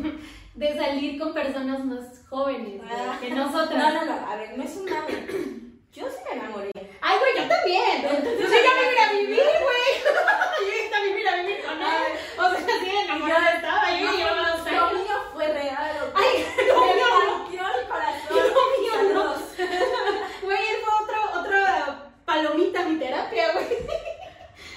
[0.54, 3.16] de salir con personas más jóvenes Ah.
[3.20, 3.94] que nosotras.
[3.94, 5.69] No, no, no, a ver, no es un mame.
[5.92, 6.70] Yo sí me enamoré.
[7.00, 8.02] Ay, güey, yo también.
[8.02, 9.90] Yo sí ya me vine a vivir, güey.
[10.04, 12.12] Yo ya a vivir a vivir con él.
[12.38, 13.90] O sea, sí, enamorada estaba.
[13.90, 14.92] Yo llevaba dos Lo años.
[14.92, 16.12] mío fue real.
[16.14, 17.74] Ay, lo mío no.
[17.74, 18.36] el corazón.
[18.36, 19.34] Lo mío no.
[20.42, 23.66] Güey, él fue otro, otra palomita mi terapia, güey.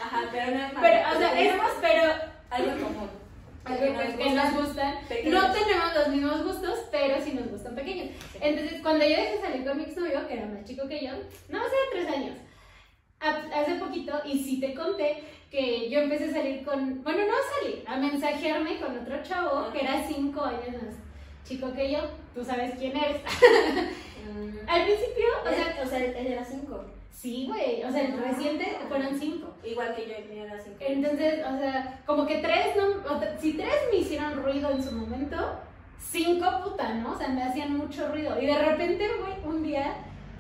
[0.04, 0.90] Ajá, pero no es mame.
[0.90, 2.14] Pero, o sea, es pero
[2.50, 3.23] algo en
[3.66, 4.96] que, nos gustan.
[5.08, 5.44] pequeños.
[5.44, 8.10] No tenemos los mismos gustos, pero sí nos gustan pequeños.
[8.42, 11.12] Entonces, cuando yo dejé salir con mi exnovio, que era más chico que yo,
[11.50, 12.38] no, hace tres años,
[13.20, 17.62] hace poquito, y sí te conté que yo empecé a salir con, bueno, no a
[17.62, 20.96] salir, a mensajearme con otro chavo que era cinco años más
[21.46, 22.00] chico que yo.
[22.34, 23.22] Tú sabes quién eres.
[23.22, 24.58] Mm.
[24.68, 26.84] Al principio, o sea, sea, o sea, él era cinco.
[27.14, 28.24] Sí, güey, o sea, el Ah.
[28.32, 29.54] reciente fueron cinco.
[29.64, 30.78] Igual que yo, mío era cinco.
[30.82, 32.86] Entonces, o sea, como que tres, no,
[33.16, 35.38] o sea, si tres me hicieron ruido en su momento,
[36.00, 37.14] cinco puta, ¿no?
[37.14, 38.42] O sea, me hacían mucho ruido.
[38.42, 39.94] Y de repente, güey, un día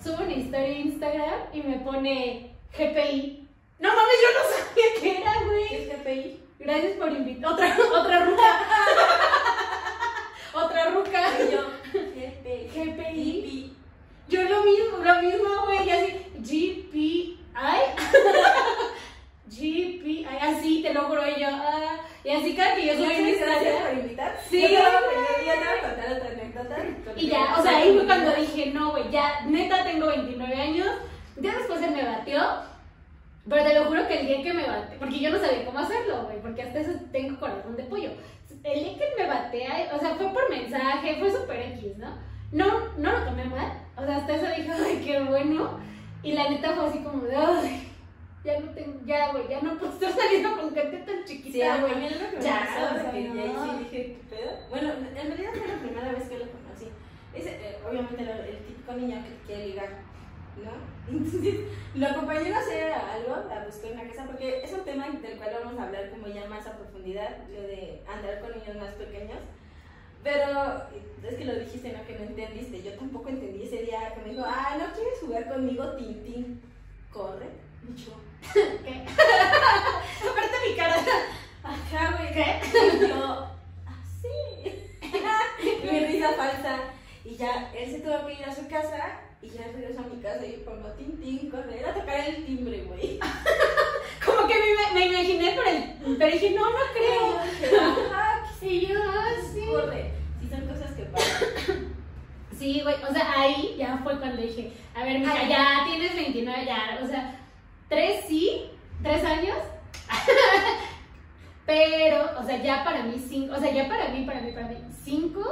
[0.03, 3.47] subo una historia en Instagram y me pone GPI.
[3.79, 5.75] No mames, yo no sabía qué era, ¿Qué güey.
[5.75, 6.39] es GPI?
[6.59, 7.51] Gracias por invitar.
[7.53, 8.43] Otra, otra ruca.
[10.53, 11.21] otra ruca.
[11.47, 11.61] Y yo,
[11.93, 12.69] GPI.
[12.73, 13.73] GPI.
[14.29, 17.37] Yo lo mismo, lo mismo, güey, y así, GPI.
[19.49, 23.81] GPI, así, te lo juro, y yo, ah, y así que yo subí Muchas gracias
[23.81, 24.39] por invitar.
[24.49, 26.75] Sí, Yo te voy a contar- otra anécdota.
[27.15, 30.87] Y ya, o sea, ahí fue cuando dije, no, güey, ya, neta, tengo 29 años.
[31.37, 32.41] Ya después él me batió.
[33.49, 35.79] Pero te lo juro que el día que me bate, porque yo no sabía cómo
[35.79, 38.11] hacerlo, güey, porque hasta eso tengo corazón de pollo.
[38.63, 42.17] El día que me batea, o sea, fue por mensaje, fue súper X, ¿no?
[42.53, 45.77] No, no lo tomé mal, o sea, hasta eso dije, ay, qué bueno.
[46.23, 47.91] Y la neta fue así como de, ay,
[48.43, 51.77] ya no tengo, ya, güey, ya no puedo estar saliendo con gente tan Sí, chiquita,
[51.81, 52.05] güey.
[52.05, 54.51] es lo que me Ya, pasó, sí dije, ¿qué pedo?
[54.69, 56.87] Bueno, en realidad fue la primera vez que lo conocí.
[57.33, 59.89] Es, eh, obviamente, el, el típico niño que quiere ligar,
[60.63, 60.71] ¿no?
[61.11, 61.55] Entonces,
[61.95, 65.51] lo acompañé a hacer algo, a buscar una casa, porque es un tema del cual
[65.63, 69.39] vamos a hablar como ya más a profundidad, lo de andar con niños más pequeños.
[70.23, 70.83] Pero
[71.27, 72.05] es que lo dijiste, ¿no?
[72.05, 72.81] Que no entendiste.
[72.83, 76.61] Yo tampoco entendí ese día que me dijo, ah, ¿no quieres jugar conmigo, Tintín?
[77.11, 77.47] Corre.
[77.87, 78.13] Y yo,
[78.53, 79.05] ¿Qué?
[80.29, 80.95] Aparte mi cara.
[81.63, 82.33] Ajá, güey.
[82.33, 82.61] ¿Qué?
[82.97, 83.47] Y yo,
[83.85, 84.83] así.
[85.61, 86.79] y mi risa falsa.
[87.25, 89.19] Y ya, él se tuvo que ir a su casa.
[89.41, 93.19] Y ya regresó a mi casa y pongo Tintín, correr a tocar el timbre, güey.
[94.25, 96.17] Como que me, me imaginé por el.
[96.17, 97.79] Pero dije, no, no creo.
[97.81, 99.65] Ajá, Y yo, ah, que sí.
[99.69, 100.11] corre.
[100.41, 101.93] Sí, son cosas que pasan.
[102.63, 102.95] Sí, güey.
[103.09, 106.97] O sea, ahí ya fue cuando dije, a ver, mija, Ay, ya tienes 29, ya.
[107.03, 107.35] O sea,
[107.89, 108.69] tres sí,
[109.01, 109.57] tres años.
[111.65, 113.53] Pero, o sea, ya para mí cinco.
[113.53, 115.43] O sea, ya para mí, para mí, para mí, cinco,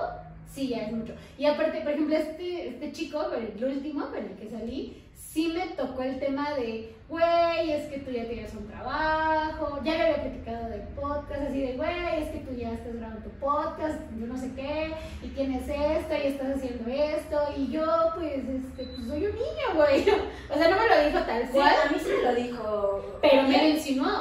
[0.50, 1.14] sí, ya es mucho.
[1.38, 5.68] Y aparte, por ejemplo, este, este chico, el último con el que salí, sí me
[5.76, 10.22] tocó el tema de, güey, es que tú ya tienes un trabajo, ya le había
[10.24, 14.28] platicado del podcast, así de, güey, es que tú ya estás grabando tu podcast, yo
[14.28, 17.84] no sé qué, y tienes esto, y estás haciendo esto, y yo,
[18.16, 20.06] pues, este, pues soy un niño, güey.
[20.52, 23.20] O sea, no me lo dijo tal Sí, cual, a mí sí me lo dijo.
[23.22, 24.06] pero me lo insinuó.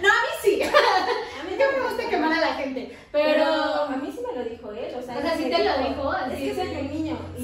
[0.00, 0.62] No, a mí sí.
[0.62, 3.24] a mí me gusta quemar a la gente, pero...
[3.26, 5.78] Pero a mí sí me lo dijo él, o sea, O sea, sí te lo
[5.88, 6.95] dijo, así Es que soy un niño.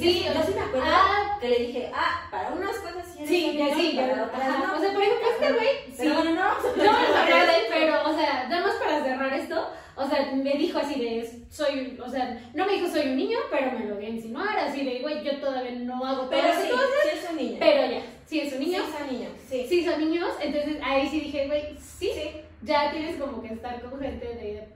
[0.02, 1.38] Sí, yo, sí me acuerdo ah.
[1.40, 4.30] que le dije, ah, para unas cosas sí Sí, ya sí, ya.
[4.30, 4.66] para Ajá.
[4.66, 4.76] no.
[4.76, 5.92] O sea, por ejemplo, este güey, sí.
[5.98, 8.66] Pero bueno, no vamos a No vamos a hablar de él, pero, o sea, nada
[8.66, 12.72] más para cerrar esto, o sea, me dijo así de, soy, o sea, no me
[12.72, 15.72] dijo soy un niño, pero me lo voy a insinuar, así de, güey, yo todavía
[15.72, 17.56] no hago Pero todas sí, cosas, sí es un niño.
[17.60, 19.66] pero ya, sí es un Sí niño, es un niño, sí.
[19.68, 22.30] sí son niños, entonces ahí sí dije, güey, sí, Sí.
[22.62, 24.68] ya tienes como que estar con gente de,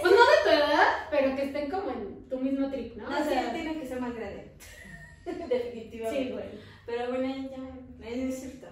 [0.00, 3.08] pues no de tu edad, pero que estén como en tu mismo trip, ¿no?
[3.08, 4.52] No, o sí, tiene que ser más grande.
[5.24, 6.24] Definitivamente.
[6.24, 6.44] sí, güey.
[6.86, 8.66] Pero bueno, ya, ya es cierto.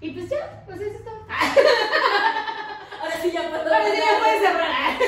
[0.00, 1.14] Y pues ya, pues eso es todo.
[3.00, 3.62] ahora sí ya puedo.
[3.62, 4.98] Ahora sí ya puedes cerrar.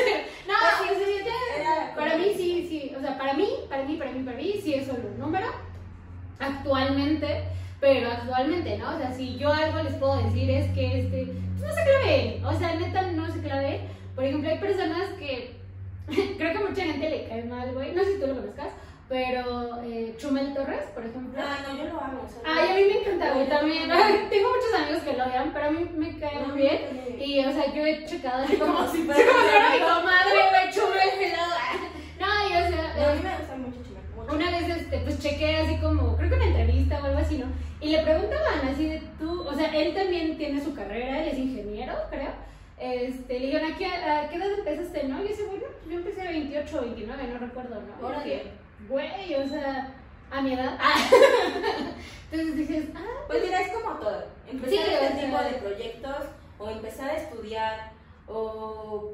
[0.47, 1.61] No, Pues sí, sí, ya.
[1.61, 2.93] Era- Para mí sí, sí.
[2.97, 5.49] O sea, para mí, para mí, para mí, para mí, sí es solo un número,
[6.39, 7.45] actualmente,
[7.81, 8.95] pero actualmente, ¿no?
[8.95, 12.43] O sea, si yo algo les puedo decir es que, este, pues no se clave,
[12.45, 13.81] o sea, neta, no se clave.
[14.15, 15.57] Por ejemplo, hay personas que,
[16.39, 18.73] creo que mucha gente le cae mal, güey, no sé si tú lo conozcas,
[19.09, 21.41] pero eh, Chumel Torres, por ejemplo.
[21.41, 22.23] Ah, no, yo lo amo.
[22.25, 23.91] o sea, Ay, a mí me encanta, güey, también.
[23.93, 27.17] Ay, tengo muchos amigos que lo odian, pero a mí me cae No, muy bien.
[27.21, 31.19] Y, o sea, yo he checado así como, Como si fuera mi comadre, güey, Chumel,
[31.21, 31.55] mi lado.
[32.19, 33.86] No, y o sea, a mí me gusta mucho.
[34.33, 37.47] Una vez, este, pues chequé así como, creo que una entrevista o algo así, ¿no?
[37.81, 41.39] Y le preguntaban así de tú, o sea, él también tiene su carrera, él es
[41.39, 42.31] ingeniero, creo.
[42.79, 45.25] Este, le dijeron, ¿a qué, ¿a qué edad empezaste, no?
[45.25, 48.01] Y dice, bueno, yo empecé a 28 o 29, no recuerdo, ¿no?
[48.01, 48.51] Porque,
[48.89, 49.95] güey, o sea,
[50.31, 50.77] a mi edad.
[50.81, 50.95] Ah.
[52.33, 54.25] Entonces dices, ah, Pues mira, es como todo.
[54.51, 56.27] Empezar Sí, este tipo de proyectos
[56.59, 57.93] o empezar a estudiar
[58.27, 59.13] o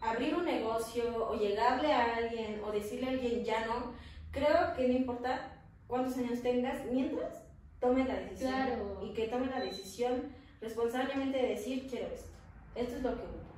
[0.00, 3.92] abrir un negocio o llegarle a alguien o decirle a alguien ya no,
[4.30, 5.52] creo que no importa
[5.86, 7.42] cuántos años tengas, mientras
[7.80, 9.00] tomen la decisión Claro.
[9.02, 12.28] y que tomen la decisión responsablemente de decir quiero esto,
[12.74, 13.54] esto es lo que ocupo,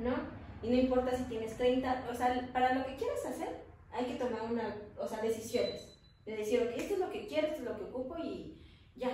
[0.00, 0.14] ¿no?
[0.62, 4.14] Y no importa si tienes 30, o sea, para lo que quieres hacer hay que
[4.14, 5.92] tomar una, o sea, decisiones.
[6.24, 8.58] De decir, ok, esto es lo que quiero, esto es lo que ocupo y
[8.96, 9.10] ya,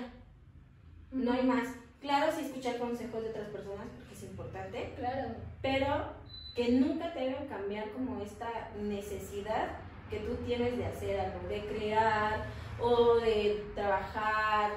[1.11, 1.69] no hay más.
[2.01, 5.35] Claro, sí escuchar consejos de otras personas porque es importante, Claro.
[5.61, 6.13] pero
[6.55, 9.79] que nunca te hagan cambiar como esta necesidad
[10.13, 12.45] que tú tienes de hacer algo, de crear
[12.79, 14.73] o de trabajar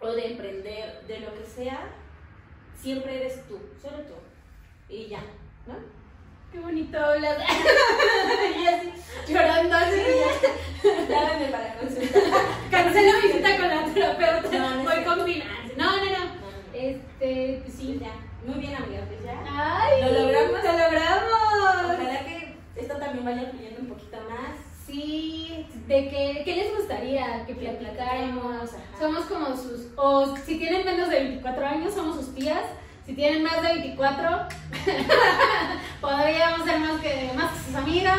[0.00, 1.80] o de emprender, de lo que sea,
[2.74, 4.14] siempre eres tú, solo tú.
[4.88, 5.20] Y ya,
[5.66, 5.74] ¿no?
[6.50, 7.36] Qué bonito hablas.
[8.58, 8.92] y así,
[9.28, 10.02] llorando así.
[10.82, 12.22] Llámame para consultar.
[12.70, 14.58] Cancelo visita con la terapeuta.
[14.58, 15.76] No, no Voy con finanzas.
[15.76, 16.38] No, no, no.
[16.72, 17.82] Este, pues sí.
[17.82, 18.14] Sí, ya.
[18.46, 19.44] Muy bien, amiga, pues ya.
[19.46, 20.00] ¡Ay!
[20.00, 20.64] ¿Lo logramos?
[20.64, 21.84] ¡Lo logramos!
[21.84, 22.37] Ojalá que
[22.78, 24.58] esto también vaya fluyendo un poquito más.
[24.86, 28.70] Sí, ¿de qué, qué les gustaría que Que platicáramos?
[28.98, 29.88] Somos como sus.
[29.96, 32.64] O si tienen menos de 24 años, somos sus tías.
[33.04, 34.28] Si tienen más de 24,
[36.00, 38.18] podríamos ser más que, más que sus amigas.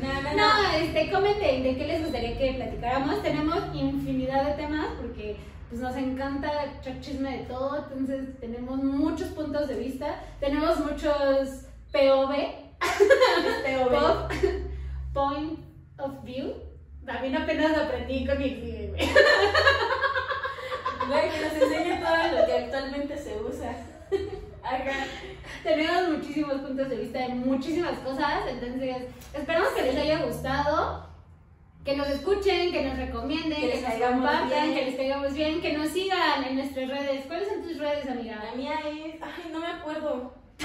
[0.00, 3.22] No, no, No, este, comenten de qué les gustaría que platicáramos.
[3.22, 5.36] Tenemos infinidad de temas porque
[5.68, 7.78] pues, nos encanta echar chisme de todo.
[7.78, 10.20] Entonces, tenemos muchos puntos de vista.
[10.40, 12.67] Tenemos muchos POV,
[13.90, 14.32] Pop,
[15.14, 15.58] point
[15.98, 16.54] of view.
[17.06, 18.92] También apenas aprendí con mi güey.
[21.08, 23.74] Güey, que nos enseñe todo lo que actualmente se usa.
[24.62, 25.06] Ajá.
[25.62, 28.96] Tenemos muchísimos puntos de vista de muchísimas cosas, entonces
[29.32, 31.06] esperamos que les haya gustado,
[31.84, 34.74] que nos escuchen, que nos recomienden, Que que, les nos compartan, bien.
[34.74, 37.24] que les caigamos bien, que nos sigan en nuestras redes.
[37.26, 38.42] ¿Cuáles son tus redes, amiga?
[38.44, 39.14] La mía es.
[39.22, 40.34] Ay, no me acuerdo.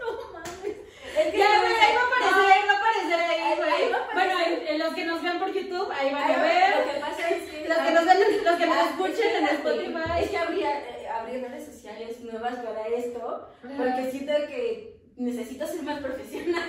[0.00, 0.76] No mames.
[1.18, 1.80] Es que Ya, no güey, sé.
[1.80, 3.70] ahí va a aparecer, va a aparecer ahí, Ahí- güey.
[3.72, 4.34] ahí va a aparecer.
[4.34, 6.86] Bueno, en, en los que nos vean por YouTube, ahí van a ver.
[6.86, 7.68] Lo que pasa es que.
[7.68, 9.44] Los que nos ven, los que nos escuchen en.
[9.44, 10.22] Spotify.
[10.22, 13.48] Es que abrí, eh, abrí redes sociales nuevas para esto.
[13.62, 16.62] Porque siento que necesito ser más profesional.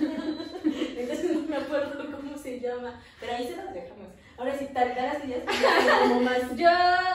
[0.64, 3.00] Entonces no me acuerdo cómo se llama.
[3.20, 4.08] Pero ahí se las dejamos.
[4.36, 6.56] Ahora sí, tardaras y ya como más.
[6.56, 6.68] Yo,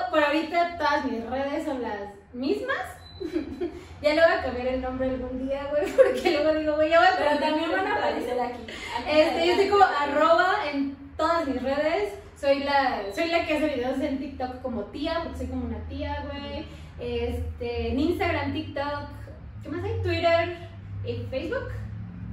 [0.09, 2.97] por ahorita, todas mis redes son las mismas.
[4.01, 6.99] ya le voy a cambiar el nombre algún día, güey, porque luego digo, güey, ya
[6.99, 8.61] voy a Pero también van a aparecer aquí.
[8.97, 9.69] Aquí Este, yo estoy adelante.
[9.69, 12.13] como arroba en todas mis redes.
[12.39, 15.79] Soy la, soy la que hace videos en TikTok como tía, porque soy como una
[15.87, 16.65] tía, güey.
[16.99, 19.09] Este, en Instagram, TikTok,
[19.63, 19.99] ¿qué más hay?
[20.03, 20.69] Twitter
[21.03, 21.69] y Facebook.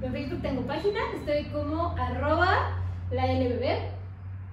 [0.01, 2.77] En Facebook tengo página, estoy como arroba
[3.11, 3.94] la LBB.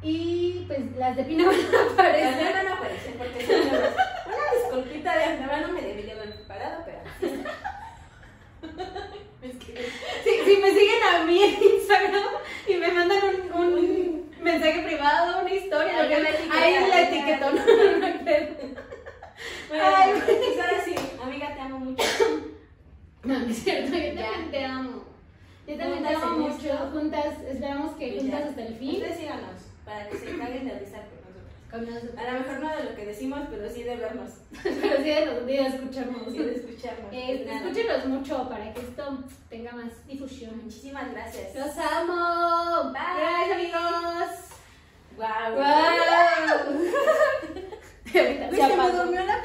[0.03, 2.37] Y pues las de Pina van a Las aparecer.
[2.37, 3.95] mías van a aparecer porque son nuevas.
[4.27, 7.43] Una disculpita de antemano no me debería haber preparado, pero así.
[9.43, 12.23] Si, si me siguen a mí en Instagram
[12.69, 13.19] y me mandan
[13.53, 17.63] un, un mensaje privado, una historia, Ahí lo que la etiqueta, ahí la etiquetó, no.
[19.69, 22.03] Bueno, Ay, pues ahora sí, amiga, te amo mucho.
[23.25, 25.05] No, no es cierto, yo también te amo.
[25.67, 26.77] Yo también te amo mucho.
[26.93, 28.97] Juntas, esperamos que Y juntas hasta el fin.
[28.97, 30.99] Ustedes síganos para que se caguen de risa
[31.71, 32.13] con nosotros.
[32.19, 34.31] A lo mejor no de lo que decimos, pero sí de vernos,
[34.63, 36.31] Pero sí de los días escucharnos.
[36.33, 37.13] sí de escucharnos.
[37.13, 37.61] Eh, Nada.
[37.61, 39.19] escúchenos mucho para que esto
[39.49, 40.61] tenga más difusión.
[40.65, 41.55] Muchísimas gracias.
[41.55, 42.93] ¡Los amo!
[42.93, 43.01] Bye.
[43.19, 44.31] Gracias, amigos.
[45.17, 45.55] Wow.
[45.57, 46.83] ¡Wow!
[48.13, 49.43] Güey, se me durmió la